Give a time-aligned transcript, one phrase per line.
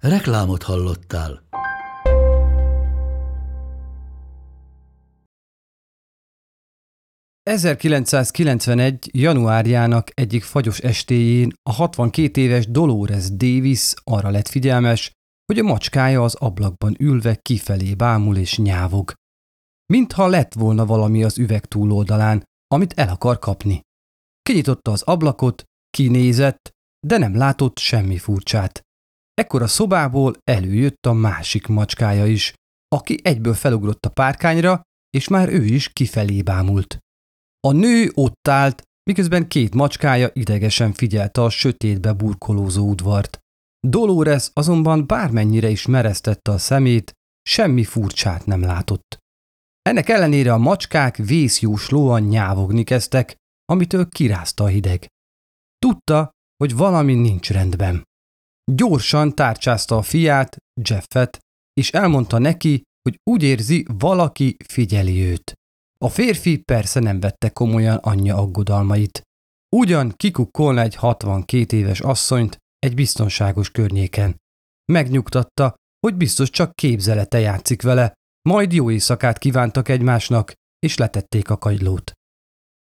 [0.00, 1.46] Reklámot hallottál.
[7.50, 8.98] ...1991.
[9.12, 15.12] januárjának egyik fagyos estéjén a 62 éves Dolores Davis arra lett figyelmes,
[15.44, 19.12] hogy a macskája az ablakban ülve kifelé bámul és nyávog.
[19.92, 23.80] Mintha lett volna valami az üveg túloldalán, amit el akar kapni.
[24.42, 26.70] Kinyitotta az ablakot, kinézett,
[27.06, 28.87] de nem látott semmi furcsát.
[29.38, 32.52] Ekkor a szobából előjött a másik macskája is,
[32.88, 36.98] aki egyből felugrott a párkányra, és már ő is kifelé bámult.
[37.60, 43.38] A nő ott állt, miközben két macskája idegesen figyelte a sötétbe burkolózó udvart.
[43.86, 49.18] Dolores azonban bármennyire is mereztette a szemét, semmi furcsát nem látott.
[49.82, 55.06] Ennek ellenére a macskák vészjóslóan nyávogni kezdtek, amitől kirázta a hideg.
[55.78, 58.06] Tudta, hogy valami nincs rendben.
[58.74, 60.56] Gyorsan tárcsázta a fiát,
[60.88, 61.38] Jeffet,
[61.72, 65.52] és elmondta neki, hogy úgy érzi, valaki figyeli őt.
[66.04, 69.22] A férfi persze nem vette komolyan anyja aggodalmait.
[69.76, 74.36] Ugyan kikukkolna egy 62 éves asszonyt egy biztonságos környéken.
[74.92, 75.74] Megnyugtatta,
[76.06, 78.12] hogy biztos csak képzelete játszik vele,
[78.48, 82.12] majd jó éjszakát kívántak egymásnak, és letették a kagylót.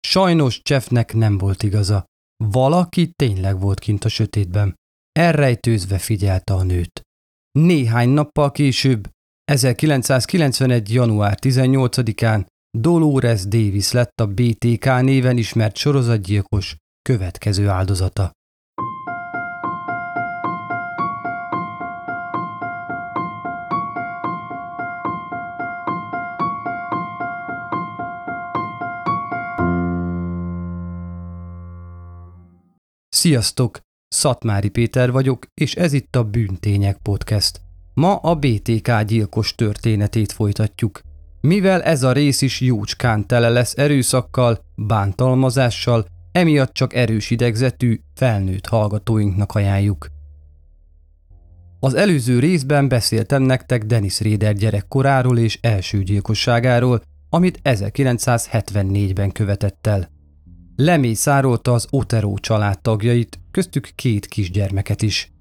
[0.01, 2.05] Sajnos Jeffnek nem volt igaza.
[2.45, 4.75] Valaki tényleg volt kint a sötétben.
[5.13, 7.03] Elrejtőzve figyelte a nőt.
[7.59, 9.09] Néhány nappal később,
[9.45, 10.93] 1991.
[10.93, 12.47] január 18-án
[12.79, 18.31] Dolores Davis lett a BTK néven ismert sorozatgyilkos következő áldozata.
[33.09, 33.81] Sziasztok!
[34.13, 37.61] Szatmári Péter vagyok, és ez itt a Bűntények Podcast.
[37.95, 41.01] Ma a BTK gyilkos történetét folytatjuk.
[41.41, 48.67] Mivel ez a rész is jócskán tele lesz erőszakkal, bántalmazással, emiatt csak erős idegzetű, felnőtt
[48.67, 50.07] hallgatóinknak ajánljuk.
[51.81, 60.09] Az előző részben beszéltem nektek Dennis Rader gyerekkoráról és első gyilkosságáról, amit 1974-ben követett el
[60.77, 65.33] lemészárolta az Otero család tagjait, köztük két kisgyermeket is.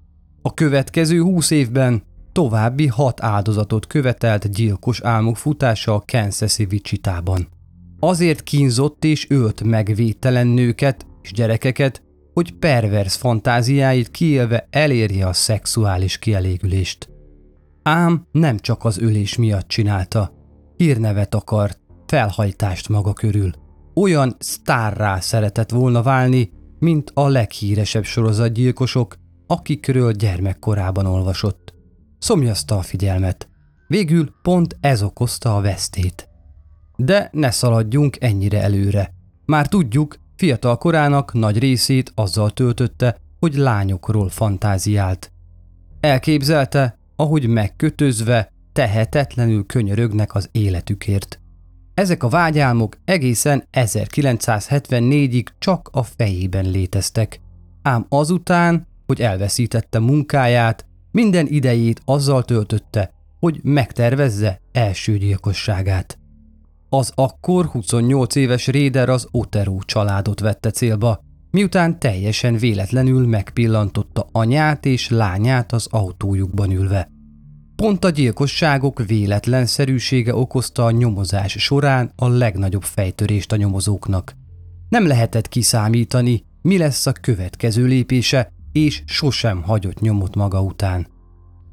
[0.42, 7.48] A következő húsz évben további hat áldozatot követelt gyilkos álmok futása a Kansas-i Wichita-ban.
[7.98, 12.02] Azért kínzott és ölt meg védtelen nőket és gyerekeket,
[12.34, 17.08] hogy pervers fantáziáit kiélve elérje a szexuális kielégülést.
[17.82, 20.32] Ám nem csak az ölés miatt csinálta.
[20.76, 23.61] Hírnevet akart, felhajtást maga körül
[23.94, 29.16] olyan sztárrá szeretett volna válni, mint a leghíresebb sorozatgyilkosok,
[29.46, 31.74] akikről gyermekkorában olvasott.
[32.18, 33.48] Szomjazta a figyelmet.
[33.86, 36.28] Végül pont ez okozta a vesztét.
[36.96, 39.14] De ne szaladjunk ennyire előre.
[39.44, 45.32] Már tudjuk, fiatal korának nagy részét azzal töltötte, hogy lányokról fantáziált.
[46.00, 51.41] Elképzelte, ahogy megkötözve, tehetetlenül könyörögnek az életükért.
[51.94, 57.40] Ezek a vágyálmok egészen 1974-ig csak a fejében léteztek.
[57.82, 66.18] Ám azután, hogy elveszítette munkáját, minden idejét azzal töltötte, hogy megtervezze első gyilkosságát.
[66.88, 71.20] Az akkor 28 éves Réder az Otero családot vette célba,
[71.50, 77.11] miután teljesen véletlenül megpillantotta anyát és lányát az autójukban ülve.
[77.82, 84.34] Pont a gyilkosságok véletlenszerűsége okozta a nyomozás során a legnagyobb fejtörést a nyomozóknak.
[84.88, 91.06] Nem lehetett kiszámítani, mi lesz a következő lépése, és sosem hagyott nyomot maga után.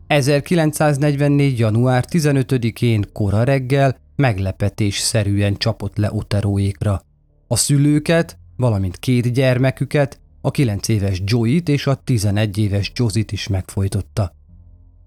[0.07, 1.59] 1944.
[1.59, 7.01] január 15-én kora reggel meglepetés szerűen csapott le Oteróékra.
[7.47, 13.47] A szülőket, valamint két gyermeküket, a 9 éves Joey-t és a 11 éves Jozit is
[13.47, 14.37] megfojtotta.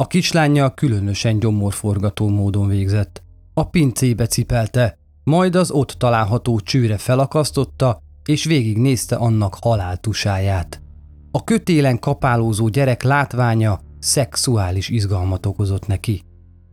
[0.02, 3.22] A kislánya különösen gyomorforgató módon végzett.
[3.54, 10.82] A pincébe cipelte, majd az ott található csőre felakasztotta, és végignézte annak haláltusáját.
[11.30, 16.22] A kötélen kapálózó gyerek látványa szexuális izgalmat okozott neki.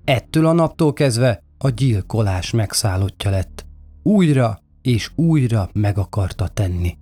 [0.03, 3.65] Ettől a naptól kezdve a gyilkolás megszállottja lett.
[4.03, 6.97] Újra és újra meg akarta tenni.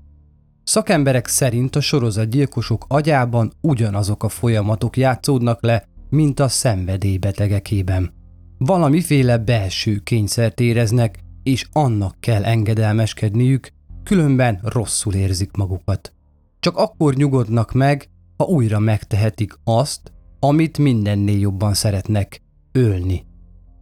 [0.64, 8.13] Szakemberek szerint a sorozatgyilkosok agyában ugyanazok a folyamatok játszódnak le, mint a szenvedélybetegekében.
[8.57, 13.69] Valamiféle belső kényszert éreznek, és annak kell engedelmeskedniük,
[14.04, 16.13] különben rosszul érzik magukat.
[16.59, 23.25] Csak akkor nyugodnak meg, ha újra megtehetik azt, amit mindennél jobban szeretnek, ölni.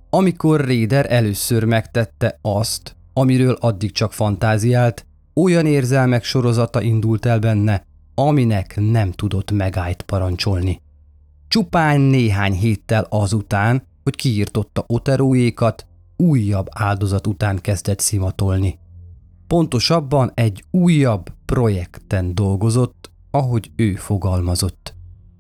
[0.10, 7.86] Amikor Réder először megtette azt, amiről addig csak fantáziált, olyan érzelmek sorozata indult el benne,
[8.16, 10.82] aminek nem tudott megállt parancsolni.
[11.56, 15.86] Csupán néhány héttel azután, hogy kiírtotta oteróékat,
[16.16, 18.80] újabb áldozat után kezdett szimatolni.
[19.48, 24.96] Pontosabban egy újabb projekten dolgozott, ahogy ő fogalmazott.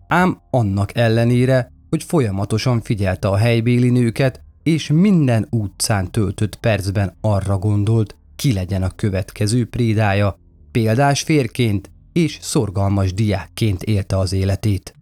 [0.07, 7.57] Ám annak ellenére, hogy folyamatosan figyelte a helybéli nőket, és minden utcán töltött percben arra
[7.57, 10.39] gondolt, ki legyen a következő prédája,
[10.71, 14.93] példás férként és szorgalmas diákként élte az életét.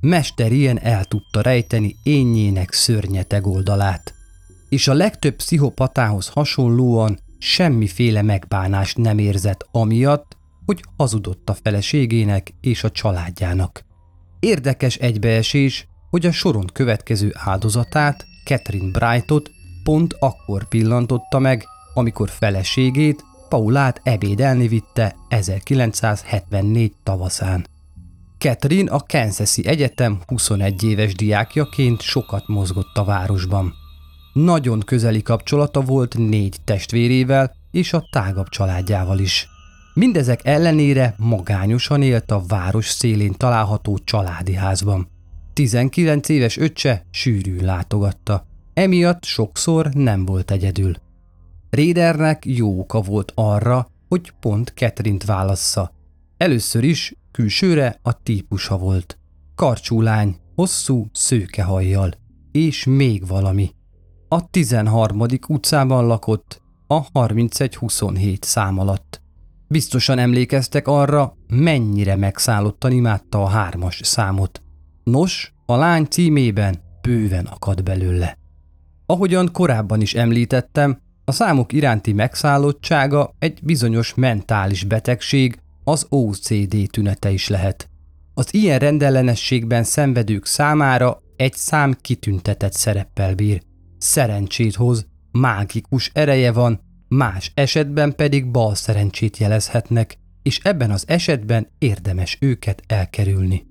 [0.00, 4.14] Mester ilyen el tudta rejteni énjének szörnyeteg oldalát,
[4.68, 10.36] és a legtöbb pszichopatához hasonlóan semmiféle megbánást nem érzett amiatt,
[10.66, 13.84] hogy hazudott a feleségének és a családjának.
[14.40, 19.50] Érdekes egybeesés, hogy a soron következő áldozatát, Catherine Brightot
[19.82, 27.66] pont akkor pillantotta meg, amikor feleségét, Paulát ebédelni vitte 1974 tavaszán.
[28.38, 33.74] Catherine a Kansasi Egyetem 21 éves diákjaként sokat mozgott a városban.
[34.32, 39.48] Nagyon közeli kapcsolata volt négy testvérével és a tágabb családjával is.
[39.94, 45.08] Mindezek ellenére magányosan élt a város szélén található családi házban.
[45.52, 50.94] 19 éves öccse sűrűn látogatta, emiatt sokszor nem volt egyedül.
[51.70, 55.92] Rédernek jó oka volt arra, hogy pont Ketrint válassza.
[56.36, 59.18] Először is külsőre a típusa volt.
[59.54, 62.10] Karcsú lány, hosszú szőkehajjal,
[62.52, 63.70] és még valami.
[64.28, 65.22] A 13.
[65.48, 69.22] utcában lakott, a 31-27 szám alatt.
[69.68, 74.62] Biztosan emlékeztek arra, mennyire megszállottan imádta a hármas számot.
[75.04, 78.38] Nos, a lány címében bőven akad belőle.
[79.06, 85.58] Ahogyan korábban is említettem, a számok iránti megszállottsága egy bizonyos mentális betegség,
[85.88, 87.88] az OCD tünete is lehet.
[88.34, 93.62] Az ilyen rendellenességben szenvedők számára egy szám kitüntetett szereppel bír.
[93.98, 101.68] Szerencsét hoz, mágikus ereje van, más esetben pedig bal szerencsét jelezhetnek, és ebben az esetben
[101.78, 103.66] érdemes őket elkerülni.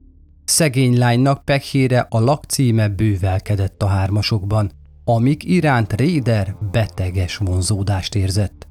[0.46, 4.72] Szegény lánynak pekhére a lakcíme bővelkedett a hármasokban,
[5.04, 8.68] amik iránt Réder beteges vonzódást érzett.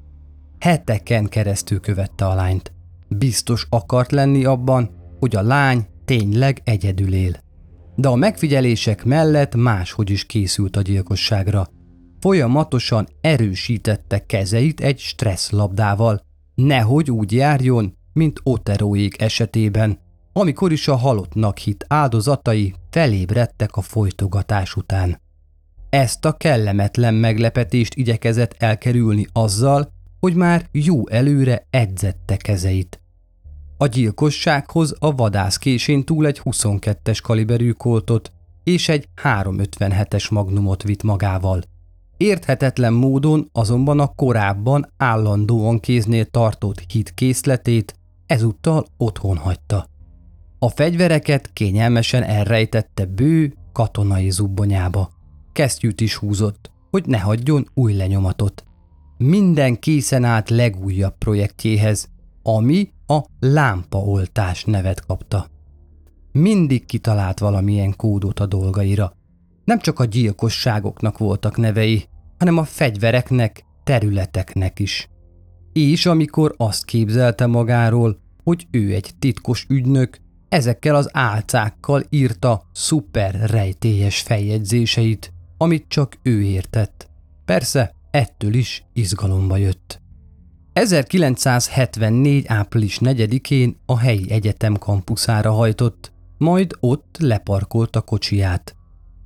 [0.59, 2.75] Heteken keresztül követte a lányt.
[3.09, 4.89] Biztos akart lenni abban,
[5.19, 7.39] hogy a lány tényleg egyedül él.
[7.95, 11.67] De a megfigyelések mellett máshogy is készült a gyilkosságra.
[12.19, 16.21] Folyamatosan erősítette kezeit egy stresszlabdával,
[16.55, 19.99] nehogy úgy járjon, mint Oteróék esetében,
[20.33, 25.21] amikor is a halottnak hit áldozatai felébredtek a folytogatás után.
[25.89, 29.91] Ezt a kellemetlen meglepetést igyekezett elkerülni azzal,
[30.27, 33.01] hogy már jó előre edzette kezeit.
[33.77, 38.31] A gyilkossághoz a vadászkésén túl egy 22-es kaliberű koltot
[38.63, 41.61] és egy 357-es magnumot vitt magával.
[42.17, 49.87] Érthetetlen módon azonban a korábban állandóan kéznél tartott hit készletét ezúttal otthon hagyta.
[50.59, 55.09] A fegyvereket kényelmesen elrejtette bő katonai zubbonyába
[55.53, 58.66] kesztyűt is húzott, hogy ne hagyjon új lenyomatot.
[59.17, 62.09] Minden készen állt legújabb projektjéhez,
[62.43, 65.47] ami a lámpaoltás nevet kapta.
[66.31, 69.13] Mindig kitalált valamilyen kódot a dolgaira.
[69.65, 72.05] Nem csak a gyilkosságoknak voltak nevei,
[72.37, 75.09] hanem a fegyvereknek, területeknek is.
[75.73, 80.17] És amikor azt képzelte magáról, hogy ő egy titkos ügynök,
[80.49, 87.09] ezekkel az álcákkal írta szuper rejtélyes feljegyzéseit, amit csak ő értett.
[87.45, 90.01] Persze, ettől is izgalomba jött.
[90.73, 92.45] 1974.
[92.47, 98.75] április 4-én a helyi egyetem kampuszára hajtott, majd ott leparkolt a kocsiját.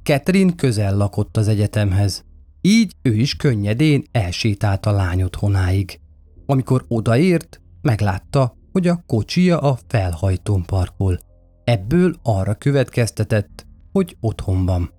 [0.04, 2.24] Catherine közel lakott az egyetemhez,
[2.62, 6.00] így ő is könnyedén elsétált a lány otthonáig.
[6.46, 11.20] Amikor odaért, meglátta, hogy a kocsia a felhajtón parkol.
[11.64, 14.92] Ebből arra következtetett, hogy otthon van.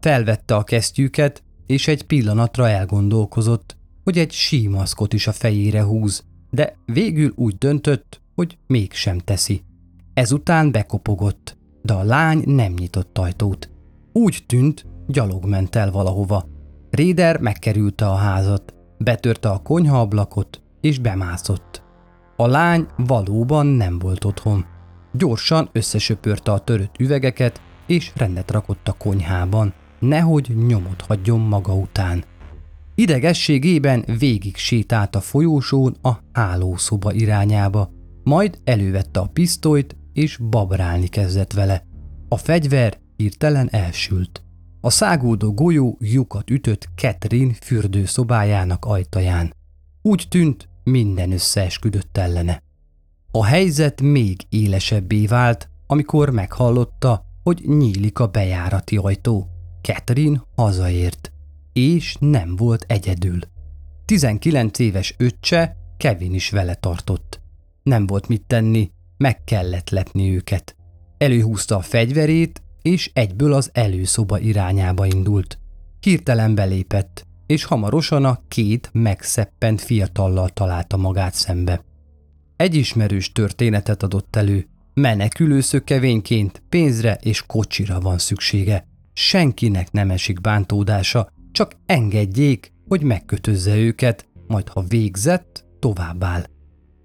[0.00, 6.76] Felvette a kesztyűket, és egy pillanatra elgondolkozott, hogy egy símaszkot is a fejére húz, de
[6.86, 9.62] végül úgy döntött, hogy mégsem teszi.
[10.14, 13.70] Ezután bekopogott, de a lány nem nyitott ajtót.
[14.12, 16.46] Úgy tűnt, gyalog ment el valahova.
[16.90, 21.82] Réder megkerülte a házat, betörte a konyhaablakot és bemászott.
[22.36, 24.64] A lány valóban nem volt otthon.
[25.12, 32.24] Gyorsan összesöpörte a törött üvegeket, és rendet rakott a konyhában, nehogy nyomot hagyjon maga után.
[32.94, 37.90] Idegességében végig sétált a folyósón a hálószoba irányába,
[38.22, 41.86] majd elővette a pisztolyt és babrálni kezdett vele.
[42.28, 44.44] A fegyver hirtelen elsült.
[44.80, 49.54] A szágódó golyó lyukat ütött Catherine fürdőszobájának ajtaján.
[50.02, 52.62] Úgy tűnt, minden összeesküdött ellene.
[53.30, 59.53] A helyzet még élesebbé vált, amikor meghallotta, hogy nyílik a bejárati ajtó.
[59.84, 61.32] Catherine hazaért,
[61.72, 63.38] és nem volt egyedül.
[64.04, 67.40] 19 éves öccse Kevin is vele tartott.
[67.82, 70.76] Nem volt mit tenni, meg kellett lepni őket.
[71.18, 75.58] Előhúzta a fegyverét, és egyből az előszoba irányába indult.
[76.00, 81.84] Hirtelen belépett, és hamarosan a két megszeppent fiatallal találta magát szembe.
[82.56, 84.68] Egy ismerős történetet adott elő.
[84.94, 88.92] Menekülő szökevényként pénzre és kocsira van szüksége.
[89.14, 96.44] Senkinek nem esik bántódása, csak engedjék, hogy megkötözze őket, majd ha végzett, továbbáll.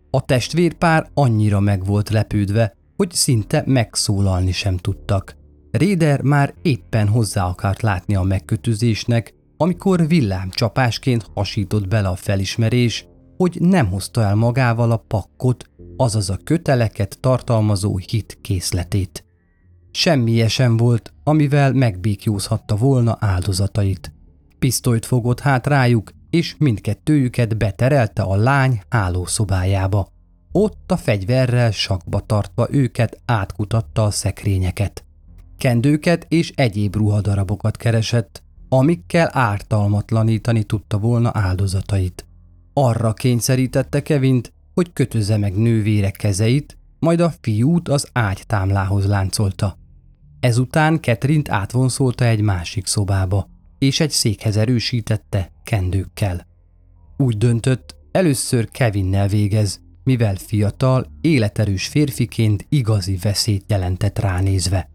[0.09, 5.37] A testvérpár annyira meg volt lepődve, hogy szinte megszólalni sem tudtak.
[5.71, 13.57] Réder már éppen hozzá akart látni a megkötözésnek, amikor villámcsapásként hasított bele a felismerés, hogy
[13.59, 19.28] nem hozta el magával a pakkot, azaz a köteleket tartalmazó hit készletét.
[19.99, 24.13] Semmi sem volt, amivel megbékjózhatta volna áldozatait.
[24.59, 30.07] Pisztolyt fogott hát rájuk, és mindkettőjüket beterelte a lány hálószobájába.
[30.51, 35.05] Ott a fegyverrel sakba tartva őket átkutatta a szekrényeket.
[35.57, 42.25] Kendőket és egyéb ruhadarabokat keresett, amikkel ártalmatlanítani tudta volna áldozatait.
[42.73, 49.78] Arra kényszerítette Kevint, hogy kötözze meg nővére kezeit, majd a fiút az ágytámlához láncolta.
[50.39, 56.47] Ezután Ketrint átvonszolta egy másik szobába, és egy székhez erősítette kendőkkel.
[57.17, 64.89] Úgy döntött, először Kevinnel végez, mivel fiatal, életerős férfiként igazi veszélyt jelentett ránézve.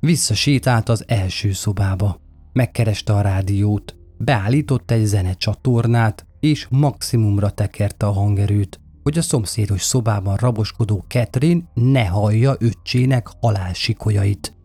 [0.00, 2.20] Visszasétált az első szobába.
[2.52, 10.36] Megkereste a rádiót, beállított egy zenecsatornát, és maximumra tekerte a hangerőt, hogy a szomszédos szobában
[10.36, 14.55] raboskodó Catherine ne hallja öccsének halálsikolyait.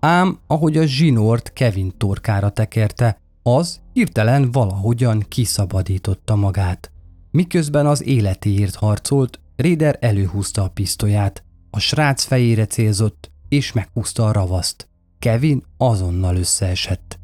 [0.00, 6.90] Ám ahogy a zsinort Kevin torkára tekerte, az hirtelen valahogyan kiszabadította magát.
[7.30, 14.32] Miközben az életéért harcolt, Réder előhúzta a pisztolyát, a srác fejére célzott, és meghúzta a
[14.32, 14.88] ravaszt.
[15.18, 17.18] Kevin azonnal összeesett.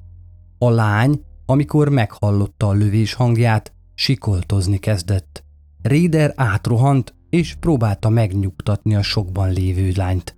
[0.59, 5.45] A lány, amikor meghallotta a lövés hangját, sikoltozni kezdett.
[5.83, 10.37] Réder átrohant, és próbálta megnyugtatni a sokban lévő lányt.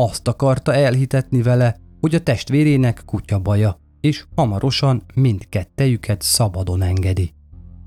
[0.00, 7.34] Azt akarta elhitetni vele, hogy a testvérének kutya baja, és hamarosan mindkettejüket szabadon engedi.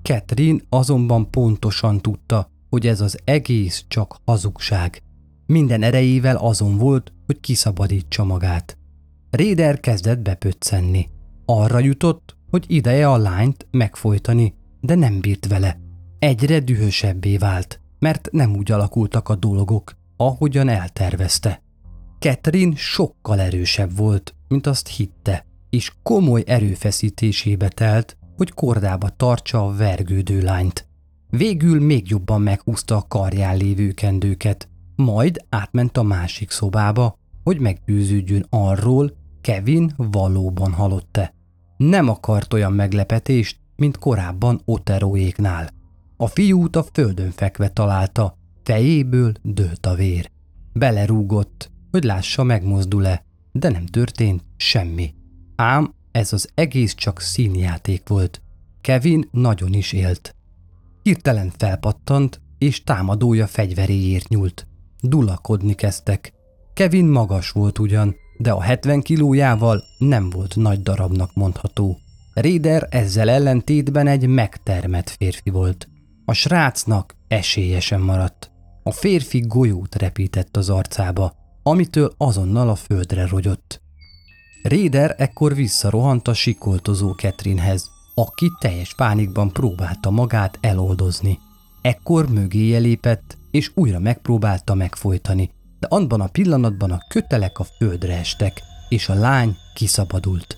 [0.02, 5.02] Catherine azonban pontosan tudta, hogy ez az egész csak hazugság.
[5.46, 8.78] Minden erejével azon volt, hogy kiszabadítsa magát.
[9.30, 11.08] Réder kezdett bepöccenni.
[11.46, 15.80] Arra jutott, hogy ideje a lányt megfojtani, de nem bírt vele.
[16.20, 21.62] Egyre dühösebbé vált, mert nem úgy alakultak a dolgok, ahogyan eltervezte.
[22.22, 29.76] Catherine sokkal erősebb volt, mint azt hitte, és komoly erőfeszítésébe telt, hogy kordába tartsa a
[29.76, 30.88] vergődő lányt.
[31.30, 38.46] Végül még jobban meghúzta a karján lévő kendőket, majd átment a másik szobába, hogy meggyőződjön
[38.50, 41.34] arról, Kevin valóban halott-e.
[41.78, 45.70] Nem akart olyan meglepetést, mint korábban Oteroéknál.
[46.18, 50.32] A fiút a földön fekve találta, fejéből dőlt a vér.
[50.74, 55.14] Belerúgott, hogy lássa megmozdul-e, de nem történt semmi.
[55.56, 58.42] Ám ez az egész csak színjáték volt.
[58.82, 60.36] Kevin nagyon is élt.
[61.04, 64.68] Hirtelen felpattant, és támadója fegyveréért nyúlt.
[65.02, 66.34] Dulakodni kezdtek.
[66.74, 72.00] Kevin magas volt ugyan, de a 70 kilójával nem volt nagy darabnak mondható.
[72.34, 75.90] Réder ezzel ellentétben egy megtermett férfi volt.
[76.26, 78.52] A srácnak esélyesen maradt.
[78.84, 83.82] A férfi golyót repített az arcába, amitől azonnal a földre rogyott.
[84.64, 91.40] Réder ekkor visszarohant a sikoltozó Ketrinhez, aki teljes pánikban próbálta magát eloldozni.
[91.82, 95.50] Ekkor mögéje lépett, és újra megpróbálta megfojtani,
[95.80, 100.58] de abban a pillanatban a kötelek a földre estek, és a lány kiszabadult.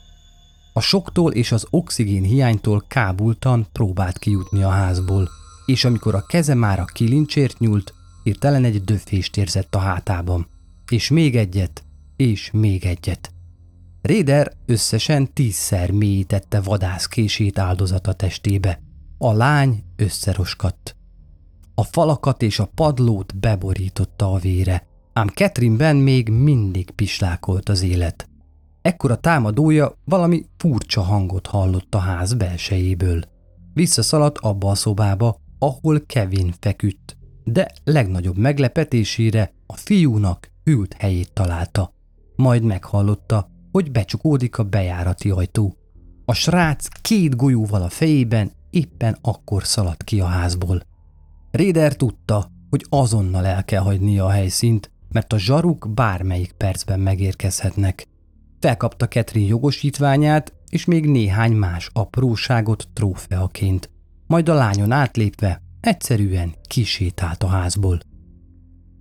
[0.74, 5.30] A soktól és az oxigén hiánytól kábultan próbált kijutni a házból,
[5.66, 7.94] és amikor a keze már a kilincsért nyúlt,
[8.24, 10.48] hirtelen egy döfést érzett a hátában.
[10.94, 11.84] És még egyet,
[12.16, 13.34] és még egyet.
[14.02, 18.80] Réder összesen tízszer mélyítette vadászkését áldozata testébe.
[19.18, 20.96] A lány összeroskadt.
[21.76, 28.30] A falakat és a padlót beborította a vére, ám Ketrinben még mindig pislákolt az élet.
[28.82, 33.22] Ekkor a támadója valami furcsa hangot hallott a ház belsejéből.
[33.74, 41.94] Visszaszaladt abba a szobába, ahol Kevin feküdt, de legnagyobb meglepetésére a fiúnak ült helyét találta.
[42.36, 45.78] Majd meghallotta, hogy becsukódik a bejárati ajtó.
[46.26, 50.82] A srác két golyóval a fejében éppen akkor szaladt ki a házból.
[51.52, 58.08] Réder tudta, hogy azonnal el kell hagynia a helyszínt, mert a zsaruk bármelyik percben megérkezhetnek.
[58.60, 63.90] Felkapta Ketrin jogosítványát, és még néhány más apróságot trófeaként.
[64.28, 68.00] Majd a lányon átlépve egyszerűen kisétált a házból.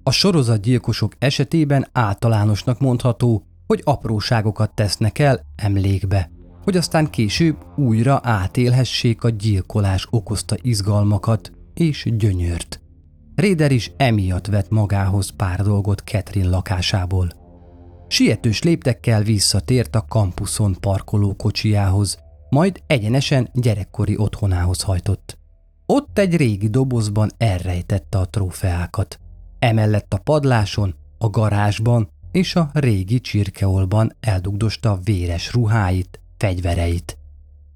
[0.02, 6.30] A sorozatgyilkosok esetében általánosnak mondható, hogy apróságokat tesznek el emlékbe,
[6.62, 12.80] hogy aztán később újra átélhessék a gyilkolás okozta izgalmakat és gyönyört.
[13.34, 17.28] Réder is emiatt vett magához pár dolgot Ketrin lakásából.
[18.08, 22.18] Sietős léptekkel visszatért a kampuszon parkoló kocsiához,
[22.50, 25.38] majd egyenesen gyerekkori otthonához hajtott.
[25.86, 29.20] Ott egy régi dobozban elrejtette a trófeákat.
[29.62, 37.18] Emellett a padláson, a garázsban és a régi csirkeolban eldugdosta véres ruháit, fegyvereit.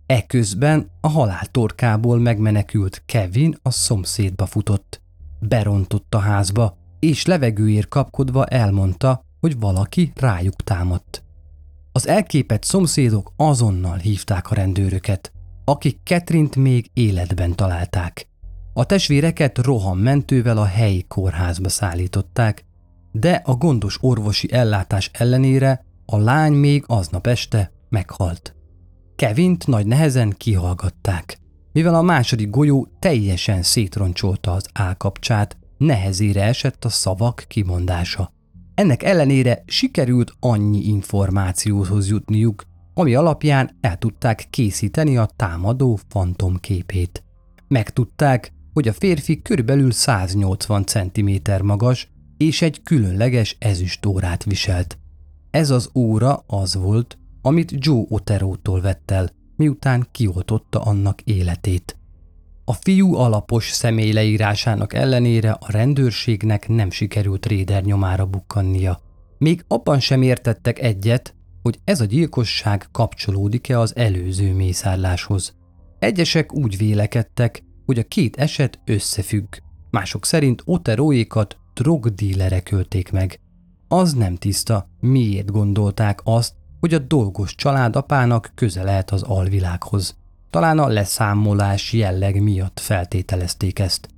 [0.07, 5.01] Eközben a halál torkából megmenekült Kevin a szomszédba futott.
[5.41, 11.25] Berontott a házba, és levegőért kapkodva elmondta, hogy valaki rájuk támadt.
[11.93, 15.33] Az elképett szomszédok azonnal hívták a rendőröket,
[15.65, 18.29] akik Ketrint még életben találták.
[18.79, 22.65] A testvéreket rohammentővel a helyi kórházba szállították,
[23.13, 28.55] de a gondos orvosi ellátás ellenére a lány még aznap este meghalt.
[29.17, 31.39] Kevint nagy nehezen kihallgatták,
[31.73, 38.33] mivel a második golyó teljesen szétroncsolta az állkapcsát, nehezére esett a szavak kimondása.
[38.75, 47.25] Ennek ellenére sikerült annyi információhoz jutniuk, ami alapján el tudták készíteni a támadó fantomképét.
[47.69, 51.31] Megtudták, hogy a férfi körülbelül 180 cm
[51.63, 54.99] magas, és egy különleges ezüstórát viselt.
[55.51, 61.97] Ez az óra az volt, amit Joe Oterótól vett el, miután kioltotta annak életét.
[62.65, 69.01] A fiú alapos személy leírásának ellenére a rendőrségnek nem sikerült Réder nyomára bukkannia.
[69.39, 75.55] Még abban sem értettek egyet, hogy ez a gyilkosság kapcsolódik-e az előző mészárláshoz.
[75.99, 79.57] Egyesek úgy vélekedtek, hogy a két eset összefügg.
[79.91, 83.41] Mások szerint Oteróékat drogdílerek ölték meg.
[83.89, 90.17] Az nem tiszta, miért gondolták azt, hogy a dolgos családapának köze lehet az alvilághoz.
[90.51, 94.09] Talán a leszámolás jelleg miatt feltételezték ezt.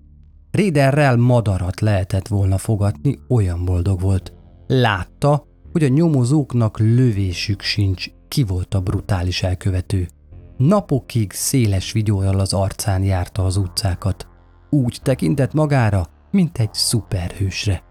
[0.50, 4.32] Réderrel madarat lehetett volna fogadni, olyan boldog volt.
[4.66, 10.08] Látta, hogy a nyomozóknak lövésük sincs, ki volt a brutális elkövető.
[10.58, 14.26] Napokig széles vigyóral az arcán járta az utcákat.
[14.70, 17.82] Úgy tekintett magára, mint egy szuperhősre.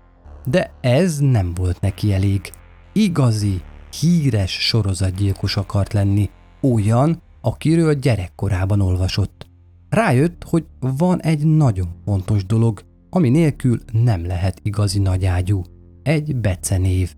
[0.46, 2.52] De ez nem volt neki elég.
[2.94, 3.62] Igazi,
[4.00, 6.30] híres sorozatgyilkos akart lenni,
[6.62, 9.48] olyan, akiről gyerekkorában olvasott.
[9.90, 15.62] Rájött, hogy van egy nagyon fontos dolog, ami nélkül nem lehet igazi nagyágyú.
[16.04, 17.16] Egy becenév.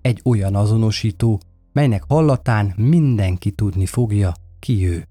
[0.00, 1.40] Egy olyan azonosító,
[1.72, 4.32] melynek hallatán mindenki tudni fogja,
[4.62, 5.06] ki ő.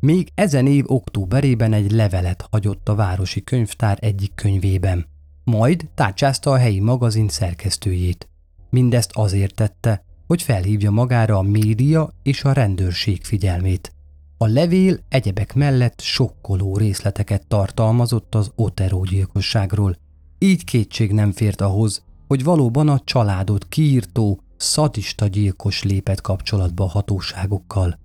[0.00, 5.06] Még ezen év októberében egy levelet hagyott a városi könyvtár egyik könyvében.
[5.44, 8.28] Majd tárcsázta a helyi magazin szerkesztőjét.
[8.70, 13.92] Mindezt azért tette, hogy felhívja magára a média és a rendőrség figyelmét.
[14.38, 19.96] A levél egyebek mellett sokkoló részleteket tartalmazott az Otero gyilkosságról.
[20.38, 26.88] Így kétség nem fért ahhoz, hogy valóban a családot kiírtó, szadista gyilkos lépett kapcsolatba a
[26.88, 27.98] hatóságokkal.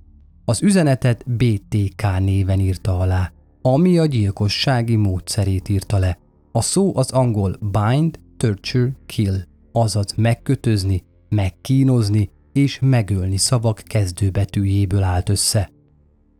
[0.52, 6.18] Az üzenetet BTK néven írta alá, ami a gyilkossági módszerét írta le.
[6.52, 9.36] A szó az angol bind, torture, kill,
[9.72, 15.72] azaz megkötözni, megkínozni és megölni szavak kezdőbetűjéből állt össze.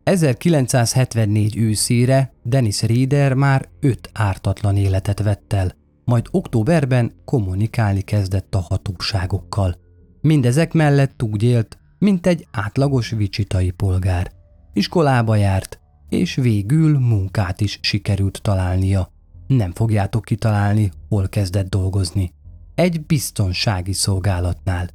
[0.02, 8.60] 1974 őszére Dennis Reader már öt ártatlan életet vett el, majd októberben kommunikálni kezdett a
[8.68, 9.76] hatóságokkal.
[10.20, 14.32] Mindezek mellett úgy élt, mint egy átlagos vicsitai polgár.
[14.72, 19.10] Iskolába járt, és végül munkát is sikerült találnia.
[19.46, 22.32] Nem fogjátok kitalálni, hol kezdett dolgozni.
[22.74, 24.88] Egy biztonsági szolgálatnál.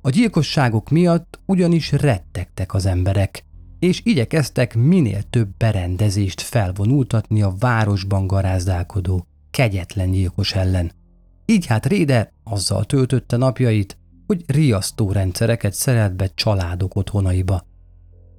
[0.00, 3.44] A gyilkosságok miatt ugyanis rettegtek az emberek,
[3.78, 10.92] és igyekeztek minél több berendezést felvonultatni a városban garázdálkodó, kegyetlen gyilkos ellen.
[11.46, 13.97] Így hát Réder azzal töltötte napjait,
[14.28, 17.66] hogy riasztó rendszereket szerelt be családok otthonaiba.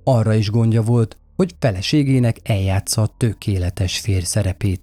[0.04, 4.82] Arra is gondja volt, hogy feleségének eljátsza a tökéletes fér szerepét.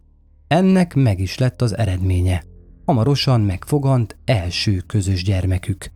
[0.49, 2.45] Ennek meg is lett az eredménye.
[2.85, 5.91] Hamarosan megfogant első közös gyermekük.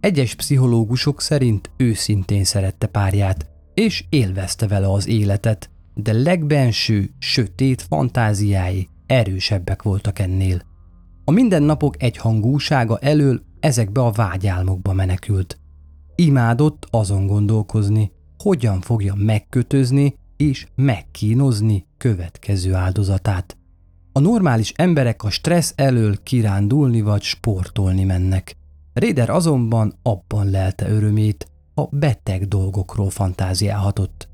[0.00, 8.88] Egyes pszichológusok szerint őszintén szerette párját, és élvezte vele az életet, de legbenső, sötét fantáziái
[9.06, 10.62] erősebbek voltak ennél.
[11.24, 15.58] A mindennapok egyhangúsága elől ezekbe a vágyálmokba menekült.
[16.14, 23.56] Imádott azon gondolkozni, hogyan fogja megkötözni és megkínozni következő áldozatát.
[24.12, 28.56] A normális emberek a stressz elől kirándulni vagy sportolni mennek.
[28.92, 34.28] Réder azonban abban lelte örömét, a beteg dolgokról fantáziálhatott.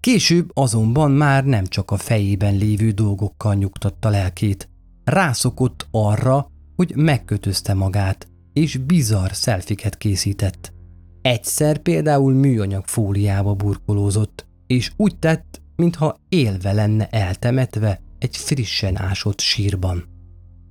[0.00, 4.68] Később azonban már nem csak a fejében lévő dolgokkal nyugtatta lelkét.
[5.04, 10.72] Rászokott arra, hogy megkötözte magát, és bizarr szelfiket készített.
[11.22, 19.40] Egyszer például műanyag fóliába burkolózott, és úgy tett, mintha élve lenne eltemetve egy frissen ásott
[19.40, 20.04] sírban.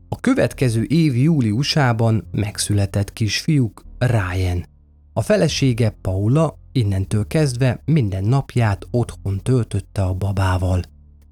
[0.09, 4.65] A következő év júliusában megszületett kisfiúk Ryan.
[5.13, 10.81] A felesége Paula innentől kezdve minden napját otthon töltötte a babával.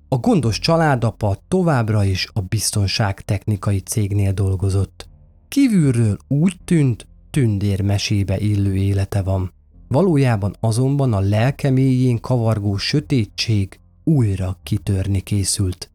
[0.07, 5.08] A gondos családapa továbbra is a biztonság technikai cégnél dolgozott.
[5.49, 9.53] Kívülről úgy tűnt, tündér mesébe illő élete van.
[9.87, 15.91] Valójában azonban a lelke mélyén kavargó sötétség újra kitörni készült.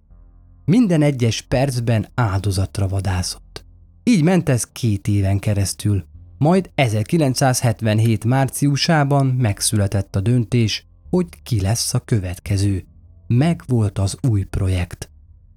[0.64, 3.64] Minden egyes percben áldozatra vadászott.
[4.03, 6.05] Így ment ez két éven keresztül,
[6.38, 12.85] majd 1977 márciusában megszületett a döntés, hogy ki lesz a következő.
[13.27, 15.11] Meg volt az új projekt.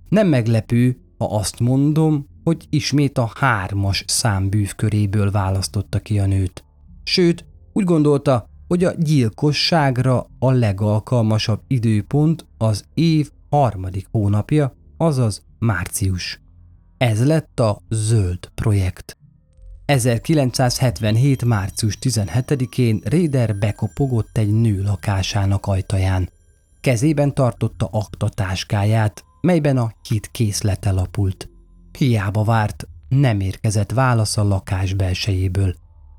[0.09, 6.63] Nem meglepő, ha azt mondom, hogy ismét a hármas számbűv köréből választotta ki a nőt.
[7.03, 16.41] Sőt, úgy gondolta, hogy a gyilkosságra a legalkalmasabb időpont az év harmadik hónapja, azaz március.
[16.97, 19.17] Ez lett a Zöld projekt.
[19.85, 21.45] 1977.
[21.45, 26.29] március 17-én Réder bekopogott egy nő lakásának ajtaján.
[26.81, 31.49] Kezében tartotta aktatáskáját, melyben a kit készlete lapult.
[31.97, 35.75] Hiába várt, nem érkezett válasz a lakás belsejéből.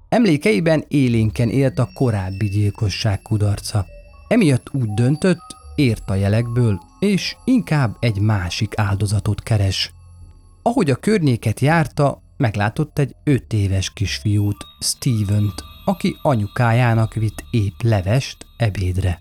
[0.08, 3.86] Emlékeiben élénken élt a korábbi gyilkosság kudarca.
[4.28, 9.92] Emiatt úgy döntött, ért a jelekből, és inkább egy másik áldozatot keres.
[10.62, 18.36] Ahogy a környéket járta, meglátott egy öt éves kisfiút, Stevent, aki anyukájának vitt épp levest
[18.56, 19.20] ebédre.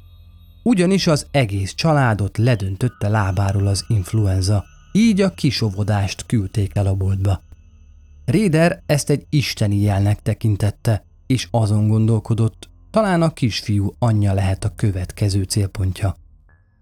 [0.63, 4.65] Ugyanis az egész családot ledöntötte lábáról az influenza,
[4.97, 7.41] így a kisovodást küldték el a boltba.
[8.25, 14.73] Réder ezt egy isteni jelnek tekintette, és azon gondolkodott, talán a kisfiú anyja lehet a
[14.75, 16.15] következő célpontja.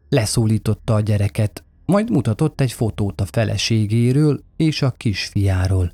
[0.10, 5.93] Leszólította a gyereket, majd mutatott egy fotót a feleségéről és a kisfiáról.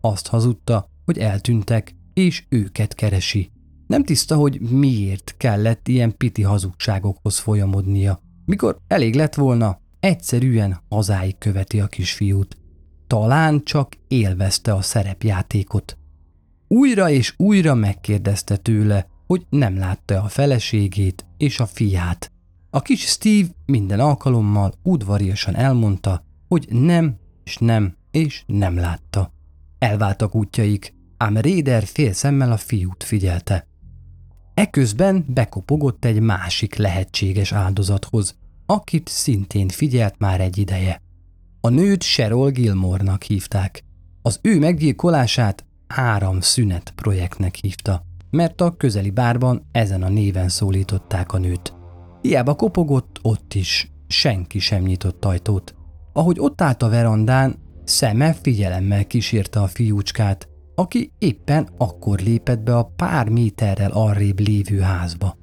[0.00, 3.50] Azt hazudta, hogy eltűntek, és őket keresi.
[3.86, 11.38] Nem tiszta, hogy miért kellett ilyen piti hazugságokhoz folyamodnia, mikor elég lett volna, egyszerűen hazáig
[11.38, 12.56] követi a kisfiút.
[13.06, 15.98] Talán csak élvezte a szerepjátékot.
[16.68, 22.32] Újra és újra megkérdezte tőle, hogy nem látta a feleségét és a fiát.
[22.70, 29.32] A kis Steve minden alkalommal udvariasan elmondta, hogy nem, és nem, és nem látta.
[29.78, 33.66] Elváltak útjaik, ám Réder fél szemmel a fiút figyelte.
[34.54, 38.38] Eközben bekopogott egy másik lehetséges áldozathoz,
[38.70, 41.02] akit szintén figyelt már egy ideje.
[41.60, 43.84] A nőt Cheryl Gilmore-nak hívták.
[44.22, 51.32] Az ő meggyilkolását Áram Szünet projektnek hívta, mert a közeli bárban ezen a néven szólították
[51.32, 51.74] a nőt.
[52.22, 55.74] Hiába kopogott ott is, senki sem nyitott ajtót.
[56.12, 62.76] Ahogy ott állt a verandán, szeme figyelemmel kísérte a fiúcskát, aki éppen akkor lépett be
[62.76, 65.38] a pár méterrel arrébb lévő házba.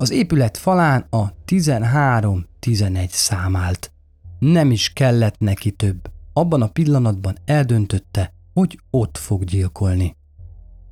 [0.00, 3.92] Az épület falán a 13-11 számált.
[4.38, 6.10] Nem is kellett neki több.
[6.32, 10.16] Abban a pillanatban eldöntötte, hogy ott fog gyilkolni.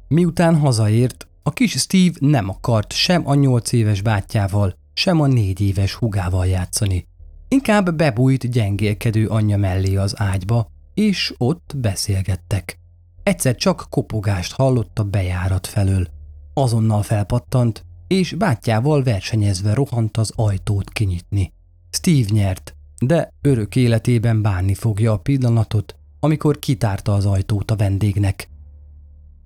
[0.09, 5.61] Miután hazaért, a kis Steve nem akart sem a nyolc éves bátyjával, sem a négy
[5.61, 7.07] éves hugával játszani.
[7.49, 12.79] Inkább bebújt gyengélkedő anyja mellé az ágyba, és ott beszélgettek.
[13.23, 16.07] Egyszer csak kopogást hallott a bejárat felől.
[16.55, 21.53] Azonnal felpattant, és bátyjával versenyezve rohant az ajtót kinyitni.
[21.90, 28.49] Steve nyert, de örök életében bánni fogja a pillanatot, amikor kitárta az ajtót a vendégnek.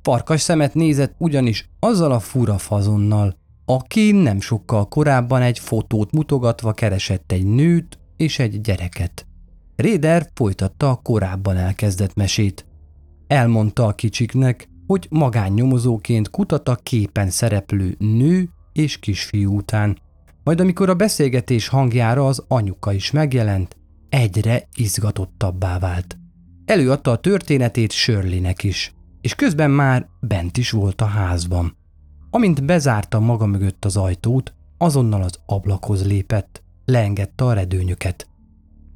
[0.03, 6.73] Farkas szemet nézett ugyanis azzal a fura fazonnal, aki nem sokkal korábban egy fotót mutogatva
[6.73, 9.27] keresett egy nőt és egy gyereket.
[9.77, 12.67] Réder folytatta a korábban elkezdett mesét.
[13.27, 19.99] Elmondta a kicsiknek, hogy magánnyomozóként kutat a képen szereplő nő és kisfiú után.
[20.45, 23.77] Majd amikor a beszélgetés hangjára az anyuka is megjelent,
[24.09, 26.19] egyre izgatottabbá vált.
[26.65, 31.77] Előadta a történetét Shirleynek is, és közben már bent is volt a házban.
[32.31, 38.29] Amint bezárta maga mögött az ajtót, azonnal az ablakhoz lépett, leengedte a redőnyöket.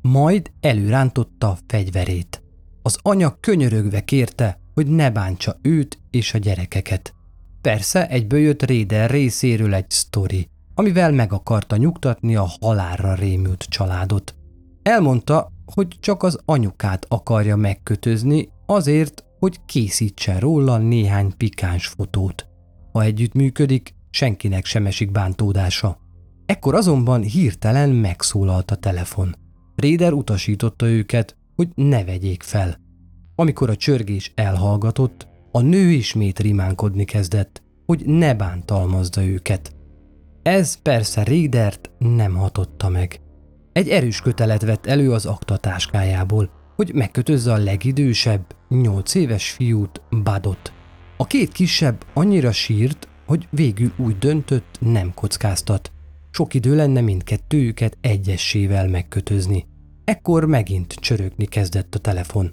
[0.03, 2.43] Majd előrántotta a fegyverét.
[2.83, 7.15] Az anya könyörögve kérte, hogy ne bántsa őt és a gyerekeket.
[7.61, 14.35] Persze egyből jött Réder részéről egy sztori, amivel meg akarta nyugtatni a halálra rémült családot.
[14.83, 22.47] Elmondta, hogy csak az anyukát akarja megkötözni azért, hogy készítsen róla néhány pikáns fotót.
[22.93, 25.99] Ha együttműködik, senkinek sem esik bántódása.
[26.47, 29.37] Ekkor azonban hirtelen megszólalt a telefon.
[29.77, 32.85] Réder utasította őket, hogy ne vegyék fel.
[33.39, 39.75] Amikor a csörgés elhallgatott, a nő ismét rimánkodni kezdett, hogy ne bántalmazza őket.
[40.43, 43.21] Ez persze Rédert nem hatotta meg.
[43.73, 50.73] Egy erős kötelet vett elő az aktatáskájából, hogy megkötözze a legidősebb, nyolc éves fiút, Badot.
[51.17, 55.93] A két kisebb annyira sírt, hogy végül úgy döntött, nem kockáztat.
[56.31, 59.67] Sok idő lenne mindkettőjüket egyessével megkötözni.
[60.05, 62.53] Ekkor megint csörögni kezdett a telefon.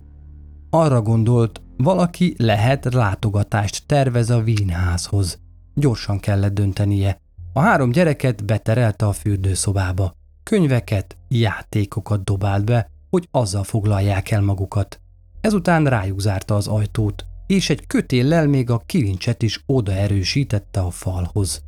[0.76, 5.40] Arra gondolt, valaki lehet látogatást tervez a vínházhoz.
[5.76, 7.18] Gyorsan kellett döntenie.
[7.54, 10.14] A három gyereket beterelte a fürdőszobába.
[10.44, 15.00] Könyveket, játékokat dobált be, hogy azzal foglalják el magukat.
[15.42, 20.92] Ezután rájuk zárta az ajtót, és egy kötéllel még a kilincset is oda erősítette a
[20.92, 21.64] falhoz.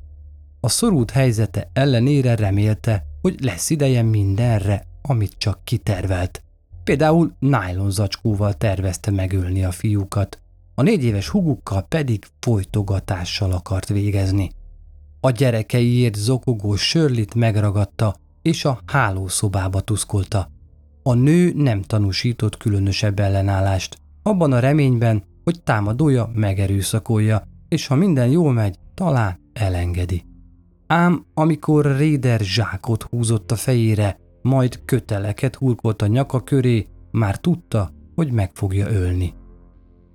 [0.59, 6.44] A szorult helyzete ellenére remélte, hogy lesz ideje mindenre, amit csak kitervelt.
[6.85, 10.39] Például nylon zacskóval tervezte megölni a fiúkat,
[10.75, 14.51] a négy éves hugukkal pedig folytogatással akart végezni.
[15.19, 20.51] A gyerekeiért zokogó sörlit megragadta, és a hálószobába tuszkolta.
[21.03, 28.27] A nő nem tanúsított különösebb ellenállást, abban a reményben, hogy támadója megerőszakolja, és ha minden
[28.27, 30.23] jól megy, talán elengedi.
[30.87, 37.91] Ám amikor Réder zsákot húzott a fejére, majd köteleket hulkolt a nyaka köré, már tudta,
[38.15, 39.33] hogy meg fogja ölni.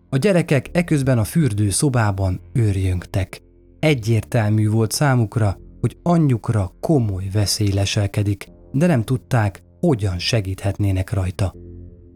[0.09, 3.43] A gyerekek eközben a fürdő szobában őrjöngtek.
[3.79, 11.55] Egyértelmű volt számukra, hogy anyjukra komoly veszély leselkedik, de nem tudták, hogyan segíthetnének rajta.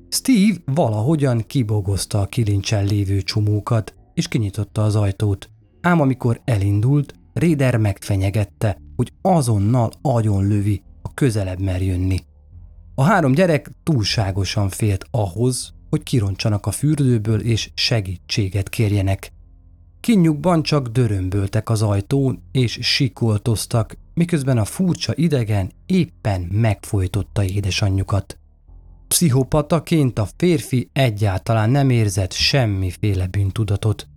[0.08, 5.50] Steve valahogyan kibogozta a kilincsen lévő csomókat, és kinyitotta az ajtót.
[5.80, 12.18] Ám amikor elindult, Réder megfenyegette, hogy azonnal agyon lövi, a közelebb mer jönni.
[12.94, 19.32] A három gyerek túlságosan félt ahhoz, hogy kironcsanak a fürdőből és segítséget kérjenek.
[20.00, 28.38] Kinyugban csak dörömböltek az ajtón és sikoltoztak, miközben a furcsa idegen éppen megfojtotta édesanyjukat.
[29.08, 34.08] Pszichopataként a férfi egyáltalán nem érzett semmiféle bűntudatot.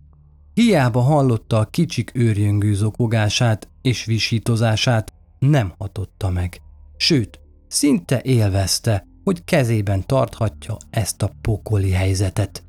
[0.53, 6.61] Hiába hallotta a kicsik őrjöngő zokogását és visítozását, nem hatotta meg.
[6.97, 12.63] Sőt, szinte élvezte, hogy kezében tarthatja ezt a pokoli helyzetet.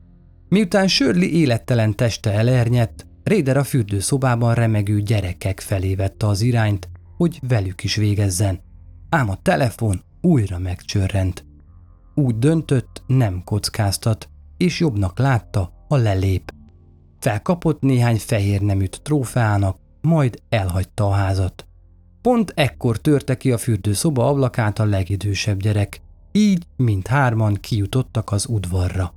[0.48, 7.40] Miután Sörli élettelen teste elernyett, Réder a fürdőszobában remegő gyerekek felé vette az irányt, hogy
[7.48, 8.60] velük is végezzen.
[9.08, 11.44] Ám a telefon újra megcsörrent.
[12.14, 16.52] Úgy döntött, nem kockáztat, és jobbnak látta, ha lelép.
[17.18, 21.67] Felkapott néhány fehér neműt trófeának, majd elhagyta a házat.
[22.28, 26.00] Pont ekkor törte ki a fürdőszoba ablakát a legidősebb gyerek.
[26.32, 29.14] Így mindhárman kijutottak az udvarra.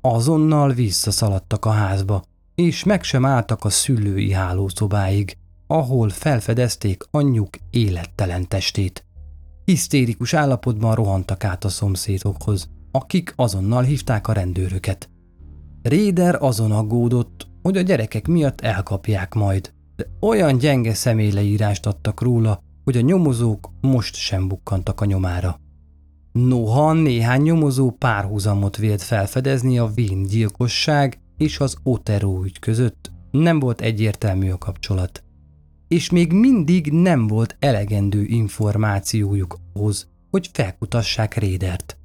[0.00, 2.22] Azonnal visszaszaladtak a házba,
[2.54, 9.04] és meg sem álltak a szülői hálószobáig, ahol felfedezték anyjuk élettelen testét.
[9.64, 15.08] Hisztérikus állapotban rohantak át a szomszédokhoz, akik azonnal hívták a rendőröket.
[15.82, 22.62] Réder azon aggódott, hogy a gyerekek miatt elkapják majd, de olyan gyenge személyleírást adtak róla,
[22.84, 25.60] hogy a nyomozók most sem bukkantak a nyomára.
[26.32, 33.58] Noha néhány nyomozó párhuzamot vélt felfedezni a Vén gyilkosság és az Otero ügy között, nem
[33.58, 35.24] volt egyértelmű a kapcsolat.
[35.88, 41.98] És még mindig nem volt elegendő információjuk ahhoz, hogy felkutassák Rédert.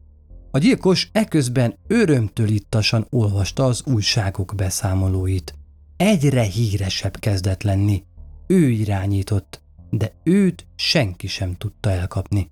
[0.51, 5.53] A gyilkos eközben örömtől ittasan olvasta az újságok beszámolóit.
[5.97, 8.03] Egyre híresebb kezdett lenni.
[8.47, 12.51] Ő irányított, de őt senki sem tudta elkapni.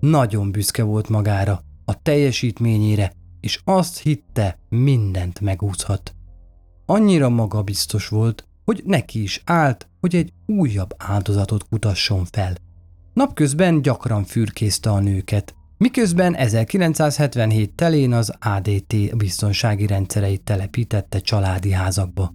[0.00, 6.14] Nagyon büszke volt magára, a teljesítményére, és azt hitte, mindent megúszhat.
[6.86, 12.54] Annyira magabiztos volt, hogy neki is állt, hogy egy újabb áldozatot kutasson fel.
[13.12, 22.32] Napközben gyakran fürkészte a nőket, miközben 1977 telén az ADT biztonsági rendszereit telepítette családi házakba.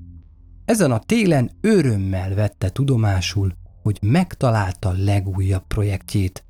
[0.67, 6.43] Ezen a télen örömmel vette tudomásul, hogy megtalálta legújabb projektjét.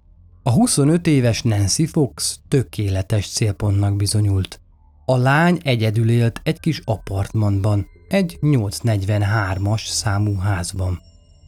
[0.43, 4.61] A 25 éves Nancy Fox tökéletes célpontnak bizonyult.
[5.05, 10.99] A lány egyedül élt egy kis apartmanban, egy 843-as számú házban.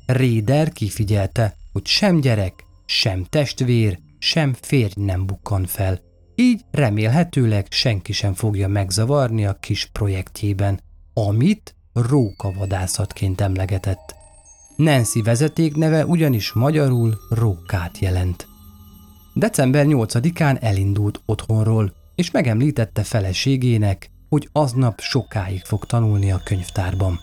[0.06, 6.00] Réder kifigyelte, hogy sem gyerek, sem testvér, sem férj nem bukkan fel,
[6.36, 10.80] így remélhetőleg senki sem fogja megzavarni a kis projektjében,
[11.14, 11.74] amit
[12.08, 14.16] rókavadászatként emlegetett.
[14.76, 18.48] Nancy vezeték neve ugyanis magyarul rókát jelent.
[19.34, 27.20] December 8-án elindult otthonról, és megemlítette feleségének, hogy aznap sokáig fog tanulni a könyvtárban.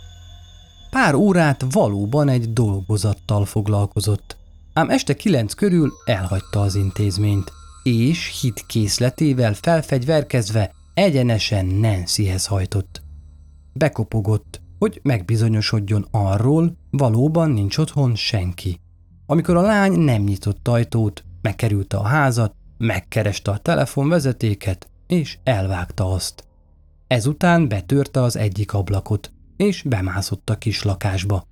[0.90, 4.36] Pár órát valóban egy dolgozattal foglalkozott,
[4.72, 13.02] ám este kilenc körül elhagyta az intézményt, és hit készletével felfegyverkezve egyenesen Nancyhez hajtott.
[13.72, 18.80] Bekopogott, hogy megbizonyosodjon arról, valóban nincs otthon senki.
[19.26, 26.44] Amikor a lány nem nyitott ajtót, megkerülte a házat, megkereste a telefonvezetéket, és elvágta azt.
[27.06, 31.46] Ezután betörte az egyik ablakot, és bemászott a kis lakásba.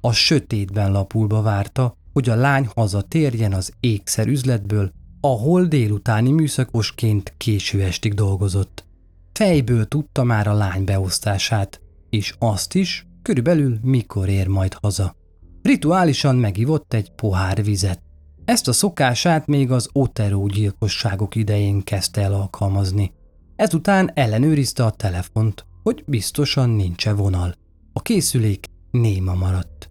[0.00, 7.82] A sötétben lapulva várta, hogy a lány hazatérjen az ékszer üzletből, ahol délutáni műszakosként késő
[7.82, 8.84] estig dolgozott.
[9.32, 11.80] Fejből tudta már a lány beosztását,
[12.16, 15.16] és azt is, körülbelül mikor ér majd haza.
[15.62, 18.02] Rituálisan megivott egy pohár vizet.
[18.44, 23.12] Ezt a szokását még az Otero gyilkosságok idején kezdte el alkalmazni.
[23.56, 27.54] Ezután ellenőrizte a telefont, hogy biztosan nincs-e vonal.
[27.92, 29.90] A készülék néma maradt.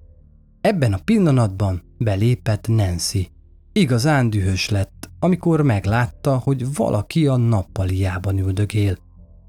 [0.61, 3.27] Ebben a pillanatban belépett Nancy.
[3.73, 8.97] Igazán dühös lett, amikor meglátta, hogy valaki a nappaliában üldögél.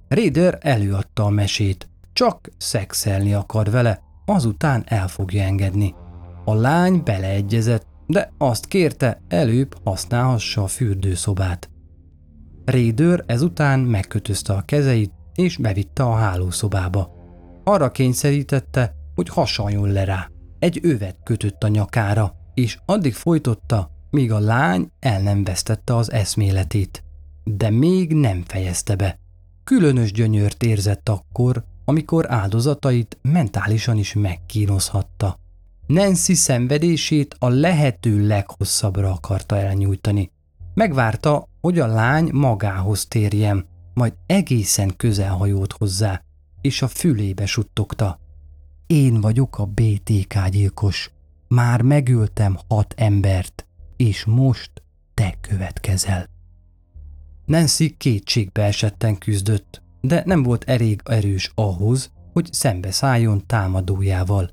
[0.09, 5.95] Raider előadta a mesét, csak szexelni akar vele, azután el fogja engedni.
[6.45, 11.71] A lány beleegyezett, de azt kérte, előbb használhassa a fürdőszobát.
[12.65, 17.11] Raider ezután megkötözte a kezeit, és bevitte a hálószobába.
[17.65, 20.31] Arra kényszerítette, hogy hasonljon le rá.
[20.59, 26.13] Egy övet kötött a nyakára, és addig folytotta, míg a lány el nem vesztette az
[26.13, 27.05] eszméletét.
[27.45, 29.19] De még nem fejezte be.
[29.65, 35.39] Különös gyönyört érzett akkor, amikor áldozatait mentálisan is megkínozhatta.
[35.87, 40.31] Nancy szenvedését a lehető leghosszabbra akarta elnyújtani.
[40.75, 46.23] Megvárta, hogy a lány magához térjen, majd egészen közel hajolt hozzá,
[46.61, 48.19] és a fülébe suttogta.
[48.87, 51.11] Én vagyok a BTK gyilkos.
[51.49, 54.71] Már megöltem hat embert, és most
[55.15, 56.27] te következel.
[57.45, 64.51] Nancy kétségbe esetten küzdött, de nem volt elég erős ahhoz, hogy szembeszálljon támadójával.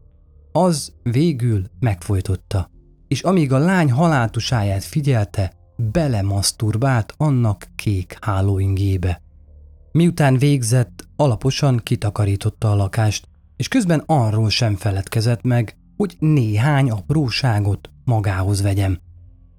[0.51, 2.69] Az végül megfojtotta,
[3.07, 9.21] és amíg a lány haláltusáját figyelte, belemaszturbált annak kék hálóingébe.
[9.91, 17.89] Miután végzett, alaposan kitakarította a lakást, és közben arról sem feledkezett meg, hogy néhány apróságot
[18.05, 18.99] magához vegyem.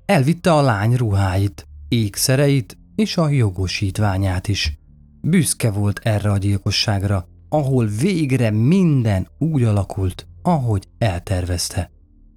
[0.07, 4.79] Elvitte a lány ruháit, ékszereit és a jogosítványát is.
[5.27, 11.91] Büszke volt erre a gyilkosságra, ahol végre minden úgy alakult, ahogy eltervezte.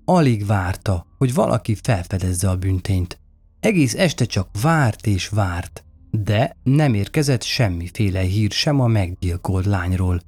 [0.05, 3.19] Alig várta, hogy valaki felfedezze a büntényt.
[3.59, 10.21] Egész este csak várt és várt, de nem érkezett semmiféle hír sem a meggyilkolt lányról.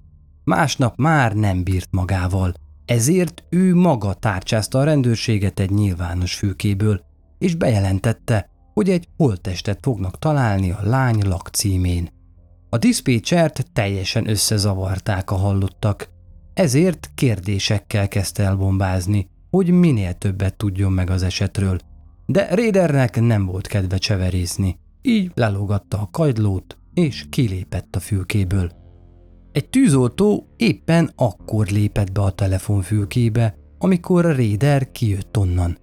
[0.44, 2.54] Másnap már nem bírt magával,
[2.86, 7.02] ezért ő maga tárcsázta a rendőrséget egy nyilvános fülkéből,
[7.38, 12.18] és bejelentette, hogy egy holttestet fognak találni a lány lakcímén.
[12.70, 16.10] A diszpécsert teljesen összezavarták a hallottak,
[16.54, 21.78] ezért kérdésekkel kezdte el bombázni, hogy minél többet tudjon meg az esetről.
[22.26, 28.72] De Rédernek nem volt kedve cseverészni, így lelógatta a kagylót, és kilépett a fülkéből.
[29.52, 35.78] Egy tűzoltó éppen akkor lépett be a telefonfülkébe, amikor Réder kijött onnan.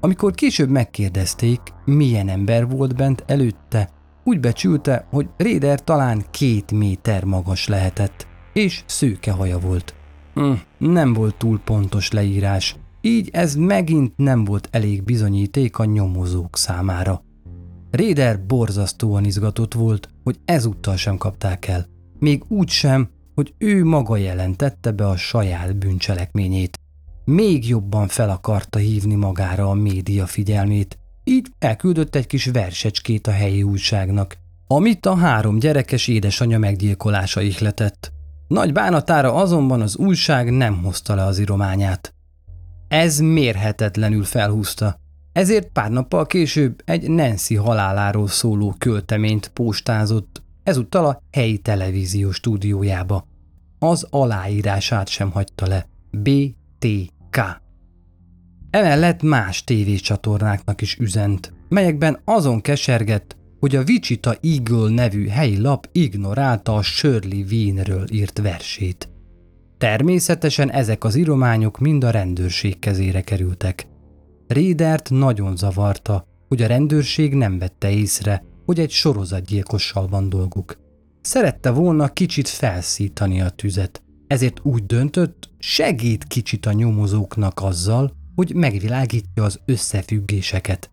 [0.00, 3.90] Amikor később megkérdezték, milyen ember volt bent előtte,
[4.26, 9.94] úgy becsülte, hogy Réder talán két méter magas lehetett, és szőke haja volt.
[10.34, 16.56] Hm, nem volt túl pontos leírás, így ez megint nem volt elég bizonyíték a nyomozók
[16.56, 17.22] számára.
[17.90, 21.86] Réder borzasztóan izgatott volt, hogy ezúttal sem kapták el.
[22.18, 26.78] Még úgy sem, hogy ő maga jelentette be a saját bűncselekményét.
[27.24, 30.98] Még jobban fel akarta hívni magára a média figyelmét,
[31.28, 38.12] így elküldött egy kis versecskét a helyi újságnak, amit a három gyerekes édesanyja meggyilkolása ihletett.
[38.48, 42.14] Nagy bánatára azonban az újság nem hozta le az irományát.
[42.88, 44.98] Ez mérhetetlenül felhúzta,
[45.32, 53.26] ezért pár nappal később egy Nancy haláláról szóló költeményt postázott, ezúttal a helyi televízió stúdiójába.
[53.78, 55.86] Az aláírását sem hagyta le.
[56.10, 57.64] BTK.
[58.70, 65.88] Emellett más tévécsatornáknak is üzent, melyekben azon kesergett, hogy a Wichita Eagle nevű helyi lap
[65.92, 69.08] ignorálta a Shirley Weenről írt versét.
[69.78, 73.86] Természetesen ezek az írományok mind a rendőrség kezére kerültek.
[74.46, 80.78] Rédert nagyon zavarta, hogy a rendőrség nem vette észre, hogy egy sorozatgyilkossal van dolguk.
[81.20, 88.54] Szerette volna kicsit felszítani a tüzet, ezért úgy döntött, segít kicsit a nyomozóknak azzal, hogy
[88.54, 90.90] megvilágítja az összefüggéseket.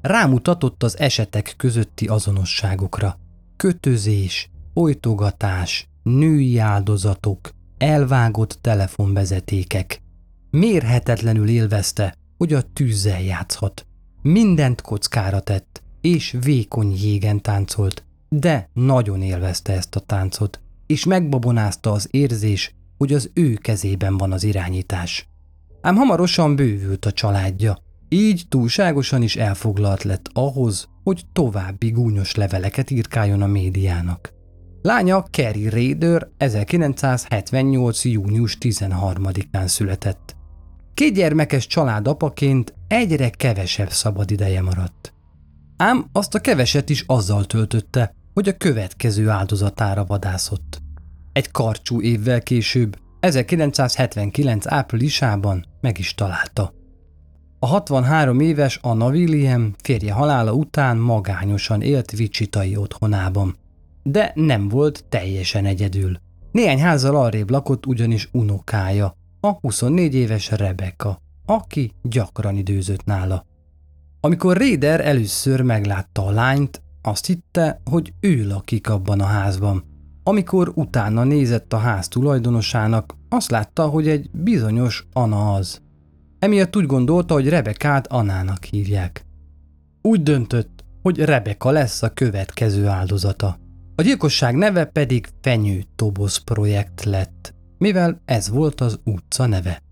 [0.00, 3.18] Rámutatott az esetek közötti azonosságokra.
[3.56, 10.02] Kötözés, folytogatás, női áldozatok, elvágott telefonvezetékek.
[10.50, 13.86] Mérhetetlenül élvezte, hogy a tűzzel játszhat.
[14.22, 21.92] Mindent kockára tett, és vékony jégen táncolt, de nagyon élvezte ezt a táncot, és megbabonázta
[21.92, 25.29] az érzés, hogy az ő kezében van az irányítás.
[25.82, 27.78] Ám hamarosan bővült a családja,
[28.08, 34.32] így túlságosan is elfoglalt lett ahhoz, hogy további gúnyos leveleket írkáljon a médiának.
[34.82, 38.04] Lánya Kerry Raider 1978.
[38.04, 40.36] június 13-án született.
[40.94, 45.14] Két gyermekes család apaként egyre kevesebb szabad ideje maradt.
[45.76, 50.82] Ám azt a keveset is azzal töltötte, hogy a következő áldozatára vadászott.
[51.32, 54.72] Egy karcsú évvel később, 1979.
[54.72, 56.72] áprilisában meg is találta.
[57.58, 63.56] A 63 éves Anna William férje halála után magányosan élt Vicsitai otthonában.
[64.02, 66.16] De nem volt teljesen egyedül.
[66.52, 73.46] Néhány házzal arrébb lakott ugyanis unokája, a 24 éves Rebecca, aki gyakran időzött nála.
[74.20, 79.84] Amikor Réder először meglátta a lányt, azt hitte, hogy ő lakik abban a házban.
[80.30, 85.80] Amikor utána nézett a ház tulajdonosának, azt látta, hogy egy bizonyos Anna az.
[86.38, 89.24] Emiatt úgy gondolta, hogy Rebekát Anának hívják.
[90.02, 93.58] Úgy döntött, hogy Rebeka lesz a következő áldozata.
[93.94, 99.82] A gyilkosság neve pedig Fenyő Toboz projekt lett, mivel ez volt az utca neve.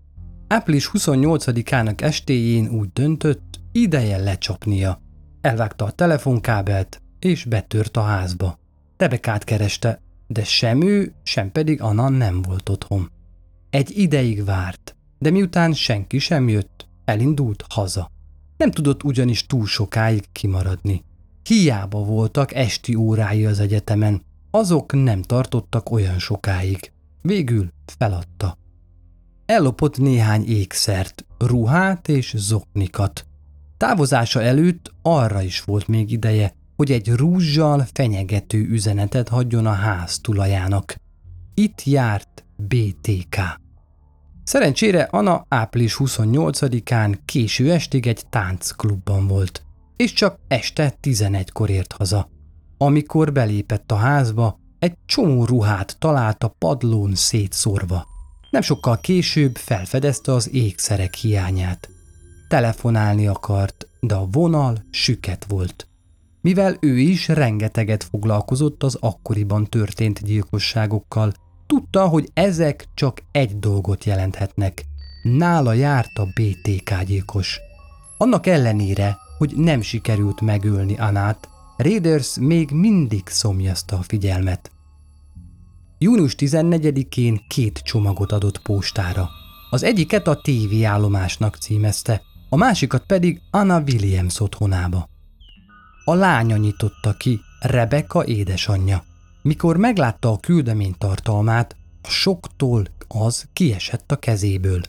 [0.47, 5.01] Április 28-ának estéjén úgy döntött, ideje lecsapnia.
[5.41, 8.59] Elvágta a telefonkábelt, és betört a házba.
[8.97, 13.11] Rebekát kereste, de sem ő, sem pedig Anna nem volt otthon.
[13.69, 18.11] Egy ideig várt, de miután senki sem jött, elindult haza.
[18.57, 21.03] Nem tudott ugyanis túl sokáig kimaradni.
[21.43, 24.21] Hiába voltak esti órái az egyetemen,
[24.51, 26.91] azok nem tartottak olyan sokáig.
[27.21, 28.57] Végül feladta.
[29.45, 33.25] Ellopott néhány ékszert, ruhát és zoknikat.
[33.77, 40.19] Távozása előtt arra is volt még ideje, hogy egy rúzsal fenyegető üzenetet hagyjon a ház
[40.19, 40.95] tulajának.
[41.53, 43.37] Itt járt BTK.
[44.43, 49.63] Szerencsére Anna április 28-án késő estig egy táncklubban volt,
[49.95, 52.29] és csak este 11-kor ért haza.
[52.77, 58.07] Amikor belépett a házba, egy csomó ruhát talált a padlón szétszórva.
[58.49, 61.89] Nem sokkal később felfedezte az ékszerek hiányát.
[62.47, 65.83] Telefonálni akart, de a vonal süket volt.
[66.41, 71.33] Mivel ő is rengeteget foglalkozott az akkoriban történt gyilkosságokkal.
[71.67, 74.85] Tudta, hogy ezek csak egy dolgot jelenthetnek.
[75.23, 77.59] Nála járt a BTK gyilkos.
[78.17, 84.71] Annak ellenére, hogy nem sikerült megölni Anát, Raiders még mindig szomjazta a figyelmet.
[85.97, 89.29] Június 14-én két csomagot adott postára.
[89.69, 95.09] Az egyiket a TV állomásnak címezte, a másikat pedig Anna Williams otthonába.
[96.09, 99.03] A lánya nyitotta ki, Rebecca édesanyja.
[99.41, 104.81] Mikor meglátta a küldemény tartalmát, a soktól az kiesett a kezéből.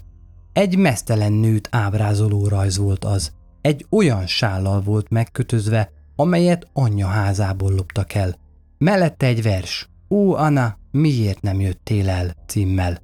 [0.52, 3.32] Egy mesztelen nőt ábrázoló rajz volt az.
[3.60, 8.36] Egy olyan sállal volt megkötözve, amelyet anyja házából loptak el.
[8.78, 9.88] Mellette egy vers.
[10.08, 12.34] Ó, Anna, miért nem jöttél el?
[12.46, 12.98] címmel.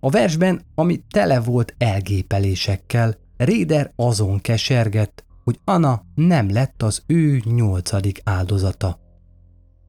[0.00, 7.40] A versben, ami tele volt elgépelésekkel, Réder azon kesergett, hogy Anna nem lett az ő
[7.44, 9.00] nyolcadik áldozata.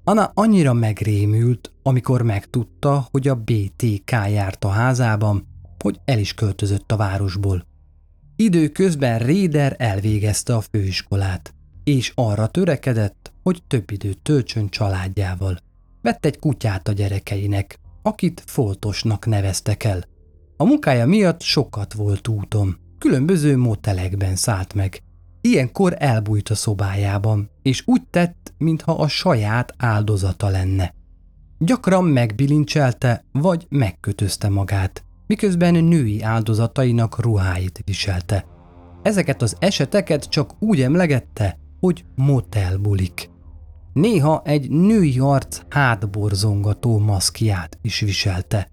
[0.04, 5.48] Anna annyira megrémült, amikor megtudta, hogy a BTK járt a házában,
[5.80, 7.66] hogy el is költözött a városból.
[8.36, 15.58] Időközben Réder elvégezte a főiskolát, és arra törekedett, hogy több időt töltsön családjával.
[16.02, 20.04] Vett egy kutyát a gyerekeinek, akit foltosnak neveztek el.
[20.58, 25.04] A munkája miatt sokat volt úton, különböző motelekben szállt meg.
[25.46, 30.94] Ilyenkor elbújt a szobájában, és úgy tett, mintha a saját áldozata lenne.
[31.58, 38.46] Gyakran megbilincselte, vagy megkötözte magát, miközben női áldozatainak ruháit viselte.
[39.02, 43.30] Ezeket az eseteket csak úgy emlegette, hogy motelbulik.
[43.94, 48.68] Néha egy női arc hátborzongató maszkját is viselte.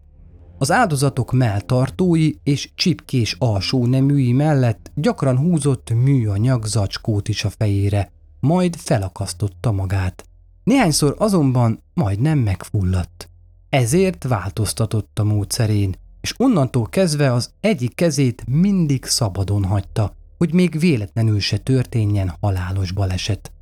[0.62, 8.12] Az áldozatok melltartói és csipkés alsó neműi mellett gyakran húzott műanyag zacskót is a fejére,
[8.40, 10.24] majd felakasztotta magát.
[10.64, 13.28] Néhányszor azonban majdnem megfulladt.
[13.68, 20.78] Ezért változtatott a módszerén, és onnantól kezdve az egyik kezét mindig szabadon hagyta, hogy még
[20.78, 23.52] véletlenül se történjen halálos baleset.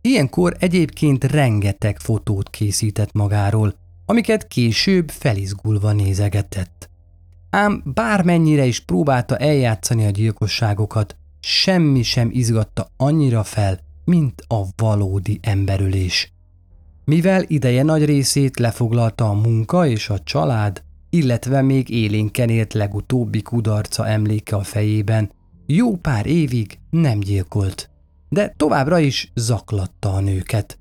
[0.00, 3.74] Ilyenkor egyébként rengeteg fotót készített magáról,
[4.06, 6.90] amiket később felizgulva nézegetett.
[7.50, 15.38] Ám bármennyire is próbálta eljátszani a gyilkosságokat, semmi sem izgatta annyira fel, mint a valódi
[15.42, 16.32] emberülés.
[17.04, 23.42] Mivel ideje nagy részét lefoglalta a munka és a család, illetve még élénken élt legutóbbi
[23.42, 25.30] kudarca emléke a fejében,
[25.66, 27.90] jó pár évig nem gyilkolt,
[28.28, 30.78] de továbbra is zaklatta a nőket.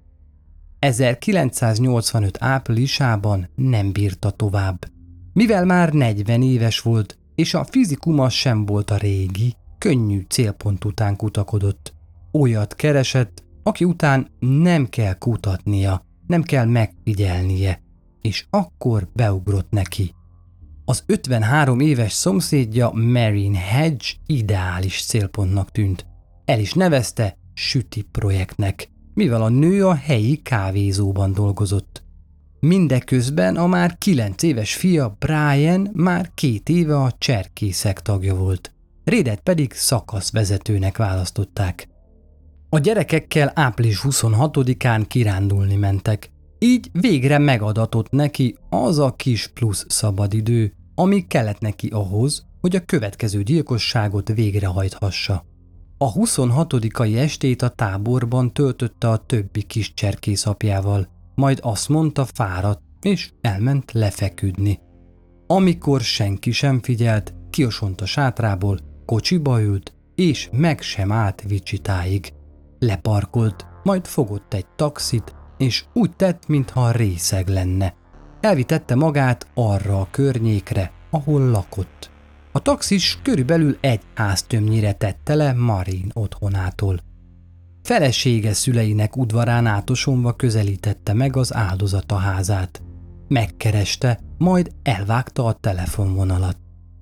[0.83, 4.85] 1985 áprilisában nem bírta tovább.
[5.33, 11.15] Mivel már 40 éves volt, és a fizikuma sem volt a régi, könnyű célpont után
[11.15, 11.93] kutakodott.
[12.31, 17.81] Olyat keresett, aki után nem kell kutatnia, nem kell megfigyelnie,
[18.21, 20.13] és akkor beugrott neki.
[20.85, 26.05] Az 53 éves szomszédja Marin Hedge ideális célpontnak tűnt.
[26.45, 32.03] El is nevezte Süti projektnek, mivel a nő a helyi kávézóban dolgozott.
[32.59, 38.71] Mindeközben a már 9 éves fia Brian már két éve a cserkészek tagja volt.
[39.03, 41.87] Rédet pedig szakaszvezetőnek választották.
[42.69, 50.73] A gyerekekkel április 26-án kirándulni mentek, így végre megadatott neki az a kis plusz szabadidő,
[50.95, 55.45] ami kellett neki ahhoz, hogy a következő gyilkosságot végrehajthassa.
[56.03, 62.81] A 26 estét a táborban töltötte a többi kis cserkész apjával, majd azt mondta fáradt,
[63.01, 64.79] és elment lefeküdni.
[65.47, 72.33] Amikor senki sem figyelt, kiosont a sátrából, kocsiba ült, és meg sem állt Vicsitáig.
[72.79, 77.95] Leparkolt, majd fogott egy taxit, és úgy tett, mintha részeg lenne.
[78.41, 82.11] Elvitette magát arra a környékre, ahol lakott.
[82.55, 86.99] A taxis körülbelül egy háztömnyire tette le Marin otthonától.
[87.83, 92.81] Felesége szüleinek udvarán átosonva közelítette meg az áldozata házát.
[93.27, 96.57] Megkereste, majd elvágta a telefonvonalat.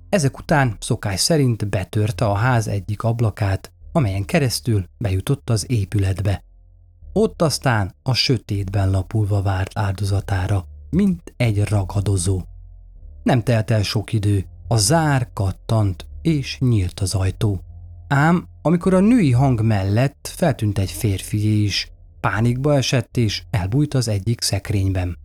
[0.08, 6.42] Ezek után szokás szerint betörte a ház egyik ablakát, amelyen keresztül bejutott az épületbe.
[7.12, 12.42] Ott aztán a sötétben lapulva várt áldozatára, mint egy ragadozó.
[13.22, 17.60] Nem telt el sok idő, a zár kattant, és nyílt az ajtó.
[18.08, 24.08] Ám amikor a női hang mellett feltűnt egy férfi is, pánikba esett és elbújt az
[24.08, 25.18] egyik szekrényben.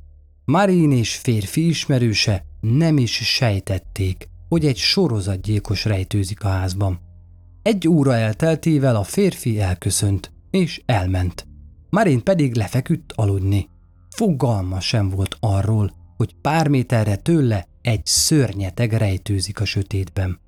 [0.45, 6.99] Marin és férfi ismerőse nem is sejtették, hogy egy sorozatgyilkos rejtőzik a házban.
[7.61, 11.47] Egy óra elteltével a férfi elköszönt, és elment.
[11.89, 13.69] Marin pedig lefeküdt aludni.
[14.09, 20.39] Fogalma sem volt arról, hogy pár méterre tőle egy szörnyeteg rejtőzik a sötétben.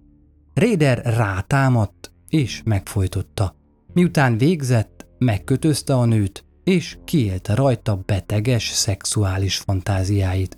[0.54, 3.56] Réder rátámadt és megfojtotta.
[3.94, 10.58] Miután végzett, megkötözte a nőt, és kiélte rajta beteges szexuális fantáziáit.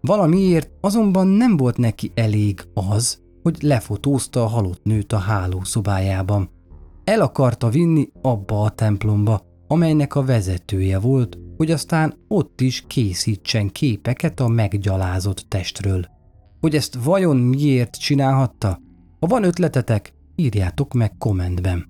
[0.00, 6.50] Valamiért azonban nem volt neki elég az, hogy lefotózta a halott nőt a hálószobájában.
[7.04, 13.70] El akarta vinni abba a templomba, amelynek a vezetője volt, hogy aztán ott is készítsen
[13.70, 16.12] képeket a meggyalázott testről.
[16.64, 18.80] Hogy ezt vajon miért csinálhatta?
[19.20, 21.88] Ha van ötletetek, írjátok meg kommentben.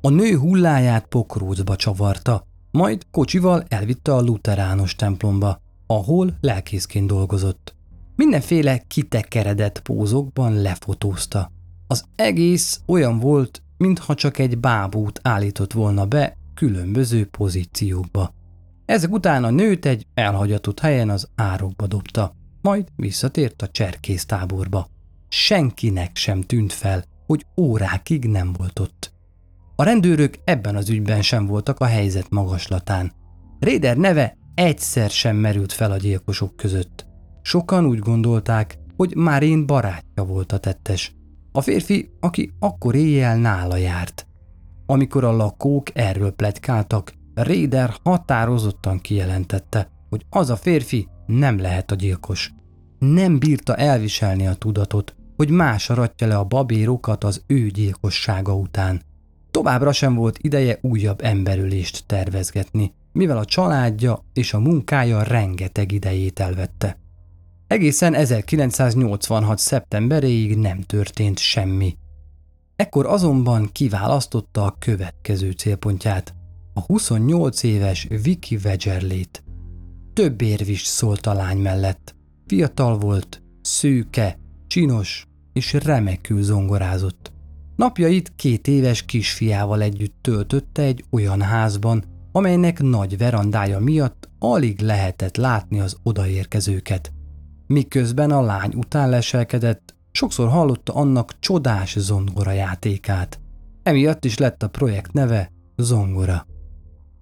[0.00, 7.74] A nő hulláját pokrócba csavarta, majd kocsival elvitte a luterános templomba, ahol lelkészként dolgozott.
[8.16, 11.50] Mindenféle kitekeredett pózokban lefotózta.
[11.86, 18.34] Az egész olyan volt, mintha csak egy bábút állított volna be különböző pozíciókba.
[18.84, 22.34] Ezek után a nőt egy elhagyatott helyen az árokba dobta,
[22.64, 24.88] majd visszatért a cserkész táborba.
[25.28, 29.12] Senkinek sem tűnt fel, hogy órákig nem volt ott.
[29.76, 33.12] A rendőrök ebben az ügyben sem voltak a helyzet magaslatán.
[33.58, 37.06] Réder neve egyszer sem merült fel a gyilkosok között.
[37.42, 41.14] Sokan úgy gondolták, hogy már én barátja volt a tettes.
[41.52, 44.26] A férfi, aki akkor éjjel nála járt.
[44.86, 51.94] Amikor a lakók erről pletykáltak, Réder határozottan kijelentette, hogy az a férfi nem lehet a
[51.94, 52.52] gyilkos.
[52.98, 59.02] Nem bírta elviselni a tudatot, hogy más aratja le a babérokat az ő gyilkossága után.
[59.50, 66.40] Továbbra sem volt ideje újabb emberülést tervezgetni, mivel a családja és a munkája rengeteg idejét
[66.40, 66.98] elvette.
[67.66, 69.58] Egészen 1986.
[69.58, 71.96] szeptemberéig nem történt semmi.
[72.76, 76.34] Ekkor azonban kiválasztotta a következő célpontját,
[76.74, 79.43] a 28 éves Vicky Vegerlét.
[80.14, 82.14] Több érv is szólt a lány mellett.
[82.46, 87.32] Fiatal volt, szőke, csinos és remekül zongorázott.
[87.76, 95.36] Napjait két éves kisfiával együtt töltötte egy olyan házban, amelynek nagy verandája miatt alig lehetett
[95.36, 97.12] látni az odaérkezőket.
[97.66, 103.40] Miközben a lány után leselkedett, sokszor hallotta annak csodás zongora játékát.
[103.82, 106.46] Emiatt is lett a projekt neve Zongora.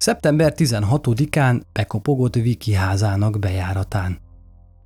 [0.03, 4.19] Szeptember 16-án bekopogott Viki házának bejáratán.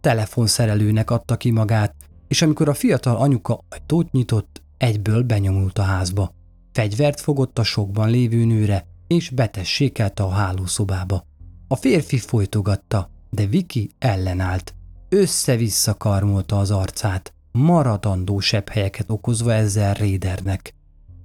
[0.00, 1.94] Telefonszerelőnek adta ki magát,
[2.28, 6.32] és amikor a fiatal anyuka ajtót nyitott, egyből benyomult a házba.
[6.72, 11.24] Fegyvert fogott a sokban lévő nőre, és betessékelte a hálószobába.
[11.68, 14.74] A férfi folytogatta, de Viki ellenállt.
[15.08, 18.40] Össze-vissza karmolta az arcát, maradandó
[18.70, 20.74] helyeket okozva ezzel Rédernek.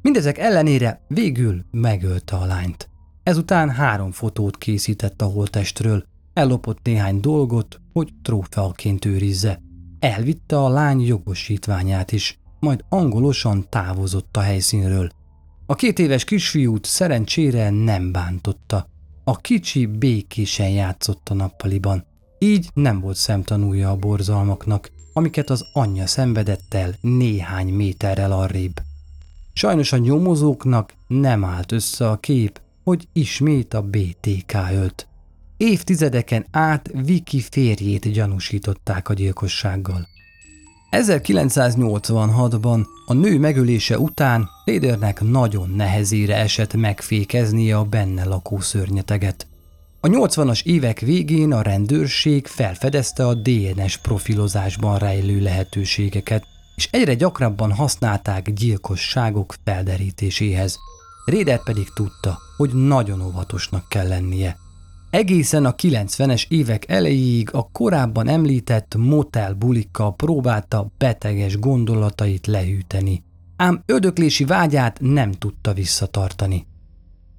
[0.02, 2.91] Mindezek ellenére végül megölte a lányt.
[3.24, 6.04] Ezután három fotót készített a holtestről,
[6.34, 9.62] ellopott néhány dolgot, hogy trófeaként őrizze.
[10.00, 15.10] Elvitte a lány jogosítványát is, majd angolosan távozott a helyszínről.
[15.66, 18.88] A két éves kisfiút szerencsére nem bántotta.
[19.24, 22.06] A kicsi békésen játszott a nappaliban.
[22.40, 28.82] Így nem volt szemtanúja a borzalmaknak, amiket az anyja szenvedett el néhány méterrel arrébb.
[29.54, 35.08] Sajnos a nyomozóknak nem állt össze a kép, hogy ismét a BTK ölt.
[35.58, 40.08] Évtizedeken át Viki férjét gyanúsították a gyilkossággal.
[40.92, 49.48] 1986-ban a nő megölése után Lédernek nagyon nehezére esett megfékeznie a benne lakó szörnyeteget.
[50.00, 56.44] A 80-as évek végén a rendőrség felfedezte a DNS profilozásban rejlő lehetőségeket,
[56.76, 60.78] és egyre gyakrabban használták gyilkosságok felderítéséhez.
[61.26, 64.58] Réder pedig tudta, hogy nagyon óvatosnak kell lennie.
[65.10, 73.24] Egészen a 90-es évek elejéig a korábban említett motel bulikkal próbálta beteges gondolatait lehűteni,
[73.56, 76.68] ám ödöklési vágyát nem tudta visszatartani.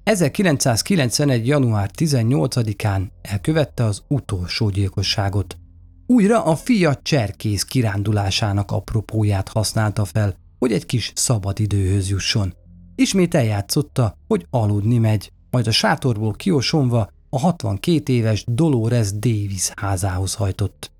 [0.03, 1.47] 1991.
[1.47, 5.57] január 18-án elkövette az utolsó gyilkosságot.
[6.05, 12.53] Újra a fia cserkész kirándulásának apropóját használta fel, hogy egy kis szabadidőhöz jusson.
[12.95, 20.33] Ismét eljátszotta, hogy aludni megy, majd a sátorból kiosonva a 62 éves Dolores Davis házához
[20.33, 20.91] hajtott.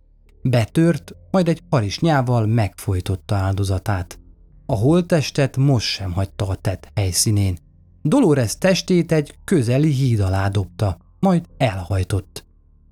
[0.42, 4.20] Betört, majd egy harisnyával megfojtotta áldozatát.
[4.66, 7.58] A holttestet most sem hagyta a tett helyszínén.
[8.02, 12.46] Dolores testét egy közeli híd alá dobta, majd elhajtott.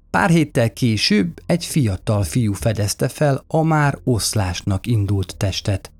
[0.09, 5.91] Pár héttel később egy fiatal fiú fedezte fel a már oszlásnak indult testet.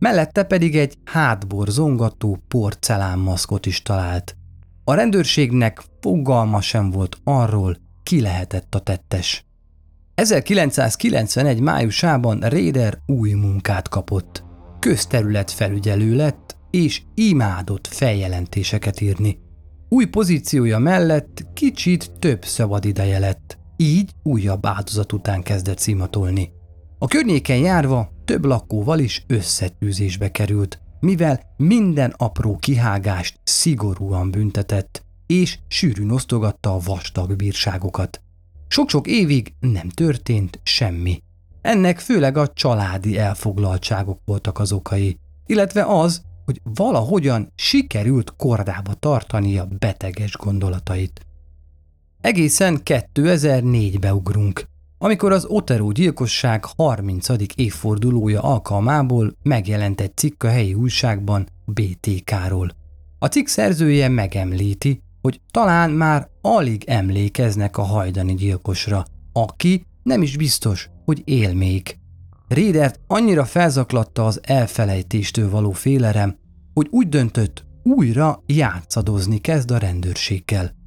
[0.00, 4.36] Mellette pedig egy hátbor zongató porcelánmaszkot is talált.
[4.84, 9.44] A rendőrségnek fogalma sem volt arról, ki lehetett a tettes.
[10.14, 11.60] 1991.
[11.60, 14.44] májusában Réder új munkát kapott.
[14.78, 19.38] Közterület felügyelő lett, és imádott feljelentéseket írni.
[19.88, 26.52] Új pozíciója mellett kicsit több szabad ideje lett, így újabb áldozat után kezdett szimatolni.
[26.98, 35.58] A környéken járva több lakóval is összetűzésbe került, mivel minden apró kihágást szigorúan büntetett, és
[35.68, 38.20] sűrűn osztogatta a vastag bírságokat.
[38.68, 41.22] Sok-sok évig nem történt semmi.
[41.60, 49.58] Ennek főleg a családi elfoglaltságok voltak az okai, illetve az, hogy valahogyan sikerült kordába tartani
[49.58, 51.26] a beteges gondolatait.
[52.20, 54.64] Egészen 2004-be ugrunk,
[55.02, 57.28] amikor az Otero gyilkosság 30.
[57.54, 62.70] évfordulója alkalmából megjelent egy cikk a helyi újságban BTK-ról.
[63.18, 70.36] A cikk szerzője megemlíti, hogy talán már alig emlékeznek a hajdani gyilkosra, aki nem is
[70.36, 71.98] biztos, hogy él még.
[72.48, 76.36] Rédert annyira felzaklatta az elfelejtéstől való félelem,
[76.74, 80.78] hogy úgy döntött, újra játszadozni kezd a rendőrséggel.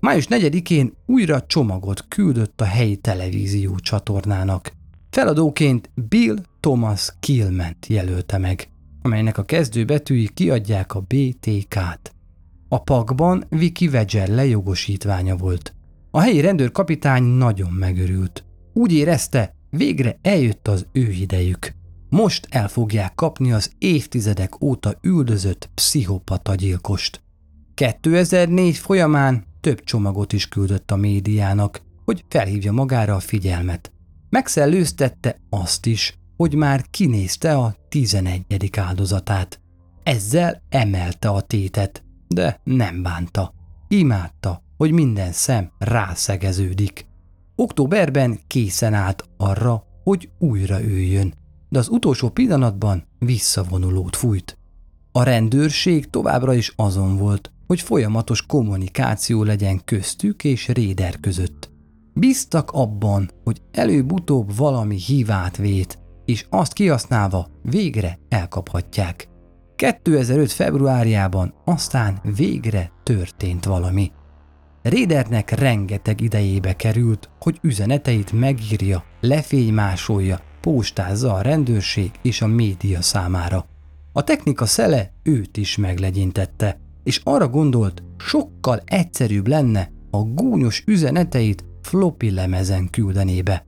[0.00, 4.72] Május 4-én újra csomagot küldött a helyi televízió csatornának.
[5.10, 8.68] Feladóként Bill Thomas Kilment jelölte meg,
[9.02, 12.14] amelynek a kezdőbetűi kiadják a BTK-t.
[12.68, 15.74] A pakban Vicky Vegel lejogosítványa volt.
[16.10, 18.44] A helyi rendőrkapitány nagyon megörült.
[18.72, 21.74] Úgy érezte, végre eljött az ő idejük.
[22.08, 27.20] Most el fogják kapni az évtizedek óta üldözött pszichopata gyilkost.
[27.74, 33.92] 2004 folyamán több csomagot is küldött a médiának, hogy felhívja magára a figyelmet.
[34.30, 38.70] Megszellőztette azt is, hogy már kinézte a 11.
[38.76, 39.60] áldozatát.
[40.02, 43.54] Ezzel emelte a tétet, de nem bánta.
[43.88, 47.06] Imádta, hogy minden szem rászegeződik.
[47.56, 51.34] Októberben készen állt arra, hogy újra üljön,
[51.68, 54.58] de az utolsó pillanatban visszavonulót fújt.
[55.12, 61.70] A rendőrség továbbra is azon volt, hogy folyamatos kommunikáció legyen köztük és Réder között.
[62.14, 69.28] Bíztak abban, hogy előbb-utóbb valami hívát vét, és azt kihasználva végre elkaphatják.
[69.76, 70.52] 2005.
[70.52, 74.12] februárjában aztán végre történt valami.
[74.82, 83.66] Rédernek rengeteg idejébe került, hogy üzeneteit megírja, lefénymásolja, postázza a rendőrség és a média számára.
[84.12, 91.64] A technika szele őt is meglegyintette, és arra gondolt, sokkal egyszerűbb lenne a gúnyos üzeneteit
[91.82, 93.66] floppy lemezen küldenébe.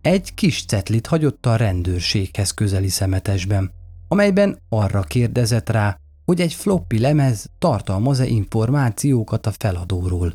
[0.00, 3.70] Egy kis cetlit hagyott a rendőrséghez közeli szemetesben,
[4.08, 10.32] amelyben arra kérdezett rá, hogy egy floppy lemez tartalmaz-e információkat a feladóról.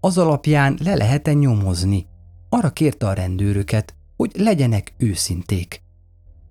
[0.00, 2.06] Az alapján le lehet-e nyomozni.
[2.48, 5.82] Arra kérte a rendőröket, hogy legyenek őszinték.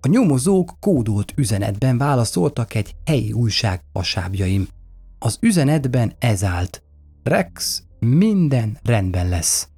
[0.00, 4.68] A nyomozók kódolt üzenetben válaszoltak egy helyi újság pasábjaim.
[5.24, 6.82] Az üzenetben ez állt.
[7.22, 9.68] Rex, minden rendben lesz.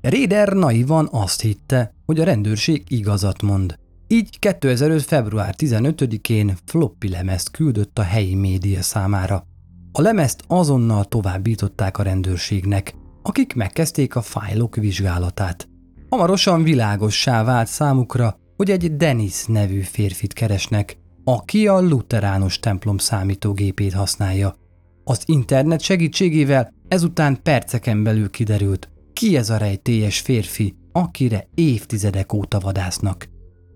[0.00, 3.78] Réder naivan azt hitte, hogy a rendőrség igazat mond.
[4.06, 5.02] Így 2005.
[5.02, 9.46] február 15-én floppy lemezt küldött a helyi média számára.
[9.92, 15.68] A lemezt azonnal továbbították a rendőrségnek, akik megkezdték a fájlok vizsgálatát.
[16.08, 23.92] Hamarosan világossá vált számukra, hogy egy Dennis nevű férfit keresnek, aki a luteránus templom számítógépét
[23.92, 24.62] használja.
[25.04, 32.58] Az internet segítségével ezután perceken belül kiderült, ki ez a rejtélyes férfi, akire évtizedek óta
[32.58, 33.28] vadásznak.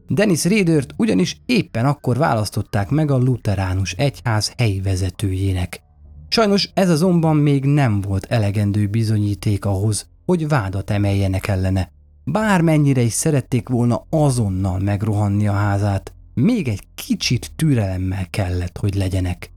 [0.09, 5.83] Dennis Raidert ugyanis éppen akkor választották meg a luteránus egyház helyi vezetőjének.
[6.29, 11.93] Sajnos ez azonban még nem volt elegendő bizonyíték ahhoz, hogy vádat emeljenek ellene.
[12.25, 19.51] Bármennyire is szerették volna azonnal megrohanni a házát, még egy kicsit türelemmel kellett, hogy legyenek.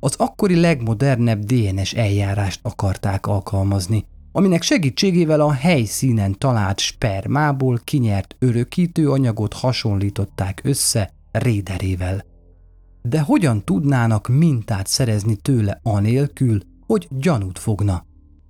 [0.00, 9.10] Az akkori legmodernebb DNS eljárást akarták alkalmazni, aminek segítségével a helyszínen talált spermából kinyert örökítő
[9.10, 12.24] anyagot hasonlították össze réderével.
[13.02, 18.06] De hogyan tudnának mintát szerezni tőle anélkül, hogy gyanút fogna?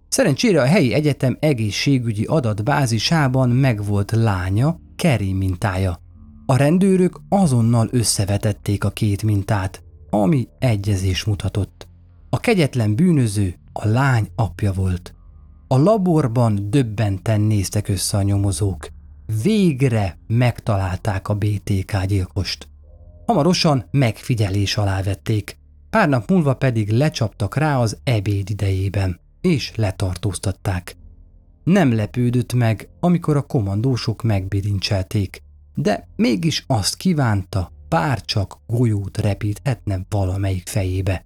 [0.08, 6.00] Szerencsére a helyi egyetem egészségügyi adatbázisában megvolt lánya, Kerry mintája.
[6.46, 11.88] A rendőrök azonnal összevetették a két mintát, ami egyezés mutatott.
[12.30, 15.14] A kegyetlen bűnöző a lány apja volt.
[15.68, 18.88] A laborban döbbenten néztek össze a nyomozók.
[19.42, 22.68] Végre megtalálták a BTK gyilkost.
[23.26, 25.58] Hamarosan megfigyelés alá vették.
[25.90, 30.96] pár nap múlva pedig lecsaptak rá az ebéd idejében, és letartóztatták.
[31.64, 35.42] Nem lepődött meg, amikor a komandósok megbilincselték,
[35.74, 41.24] de mégis azt kívánta, bár csak golyót repíthetne valamelyik fejébe.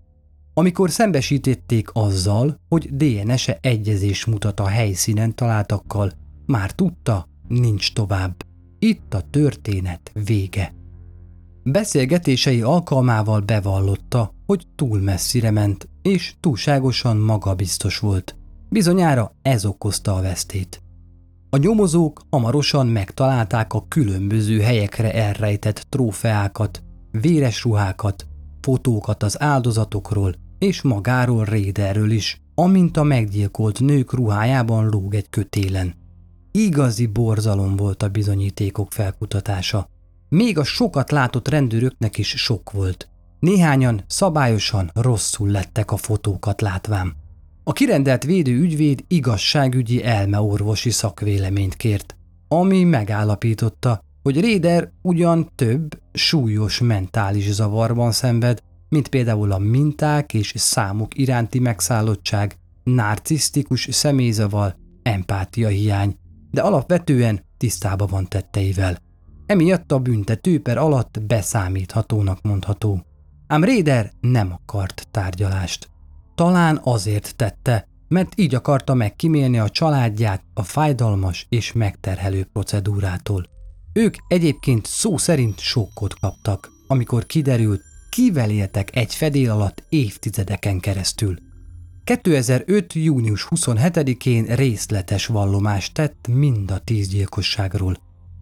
[0.54, 6.12] Amikor szembesítették azzal, hogy DNS-e egyezés mutat a helyszínen találtakkal,
[6.46, 8.46] már tudta, nincs tovább.
[8.78, 10.74] Itt a történet vége.
[11.64, 18.36] Beszélgetései alkalmával bevallotta, hogy túl messzire ment, és túlságosan magabiztos volt.
[18.68, 20.82] Bizonyára ez okozta a vesztét.
[21.54, 28.26] A nyomozók hamarosan megtalálták a különböző helyekre elrejtett trófeákat, véres ruhákat,
[28.60, 35.94] fotókat az áldozatokról és magáról Réderről is, amint a meggyilkolt nők ruhájában lóg egy kötélen.
[36.50, 39.88] Igazi borzalom volt a bizonyítékok felkutatása.
[40.28, 43.08] Még a sokat látott rendőröknek is sok volt.
[43.40, 47.21] Néhányan szabályosan rosszul lettek a fotókat látván.
[47.64, 52.16] A kirendelt védő ügyvéd igazságügyi elmeorvosi szakvéleményt kért,
[52.48, 60.52] ami megállapította, hogy Réder ugyan több súlyos mentális zavarban szenved, mint például a minták és
[60.56, 66.16] számok iránti megszállottság, narcisztikus személyzavar, empátia hiány,
[66.50, 68.98] de alapvetően tisztába van tetteivel.
[69.46, 73.04] Emiatt a büntető per alatt beszámíthatónak mondható.
[73.46, 75.91] Ám Réder nem akart tárgyalást.
[76.42, 83.46] Talán azért tette, mert így akarta megkímélni a családját a fájdalmas és megterhelő procedúrától.
[83.92, 87.80] Ők egyébként szó szerint sokkot kaptak, amikor kiderült,
[88.10, 91.38] kivel éltek egy fedél alatt évtizedeken keresztül.
[92.04, 92.92] 2005.
[92.92, 97.96] június 27-én részletes vallomást tett mind a tíz gyilkosságról.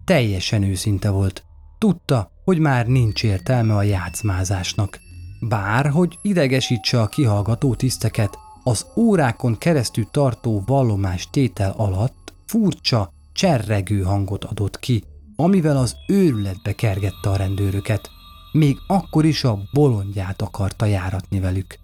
[0.05, 1.43] Teljesen őszinte volt.
[1.77, 4.99] Tudta, hogy már nincs értelme a játszmázásnak.
[5.43, 14.01] Bár, hogy idegesítse a kihallgató tiszteket, az órákon keresztül tartó vallomás tétel alatt furcsa, cserregő
[14.01, 15.03] hangot adott ki,
[15.35, 18.09] amivel az őrületbe kergette a rendőröket.
[18.51, 21.79] Még akkor is a bolondját akarta járatni velük.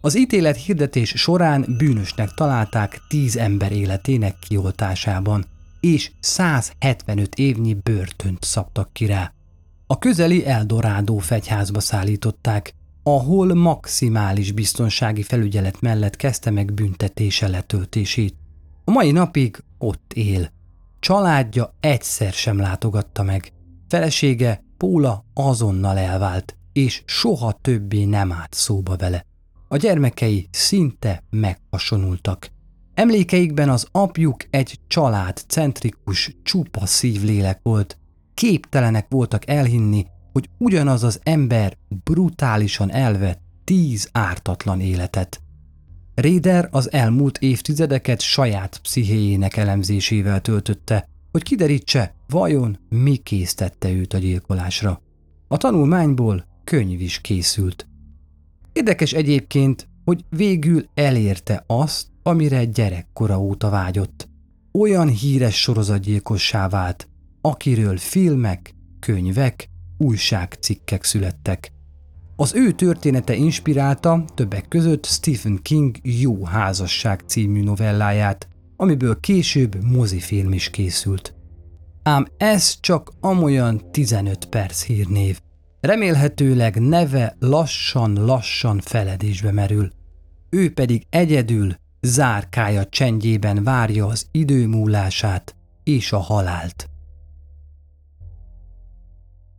[0.00, 5.44] Az ítélet hirdetés során bűnösnek találták 10 ember életének kioltásában,
[5.80, 9.32] és 175 évnyi börtönt szabtak ki rá.
[9.86, 18.34] A közeli Eldorádó fegyházba szállították, ahol maximális biztonsági felügyelet mellett kezdte meg büntetése letöltését.
[18.84, 20.50] A mai napig ott él.
[21.00, 23.52] Családja egyszer sem látogatta meg.
[23.88, 29.26] Felesége, Póla azonnal elvált, és soha többé nem állt szóba vele.
[29.68, 32.50] A gyermekei szinte meghasonultak.
[32.94, 37.98] Emlékeikben az apjuk egy család centrikus, csupa szívlélek volt.
[38.34, 45.40] Képtelenek voltak elhinni, hogy ugyanaz az ember brutálisan elvett tíz ártatlan életet.
[46.14, 54.18] Réder az elmúlt évtizedeket saját pszichéjének elemzésével töltötte, hogy kiderítse, vajon mi késztette őt a
[54.18, 55.00] gyilkolásra.
[55.48, 57.86] A tanulmányból könyv is készült.
[58.72, 64.28] Érdekes egyébként, hogy végül elérte azt, amire gyerekkora óta vágyott.
[64.72, 67.08] Olyan híres sorozatgyilkossá vált,
[67.40, 69.68] akiről filmek, könyvek
[70.02, 71.72] újságcikkek születtek.
[72.36, 80.52] Az ő története inspirálta többek között Stephen King Jó házasság című novelláját, amiből később mozifilm
[80.52, 81.34] is készült.
[82.02, 85.40] Ám ez csak amolyan 15 perc hírnév.
[85.80, 89.90] Remélhetőleg neve lassan-lassan feledésbe merül.
[90.50, 96.91] Ő pedig egyedül, zárkája csendjében várja az idő múlását és a halált.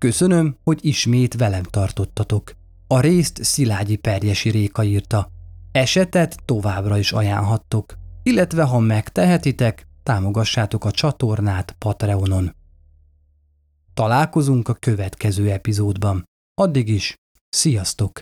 [0.03, 2.51] Köszönöm, hogy ismét velem tartottatok.
[2.87, 5.29] A részt Szilágyi Perjesi Réka írta.
[5.71, 12.55] Esetet továbbra is ajánlhattok, illetve ha megtehetitek, támogassátok a csatornát Patreonon.
[13.93, 16.23] Találkozunk a következő epizódban.
[16.53, 17.15] Addig is,
[17.49, 18.21] sziasztok!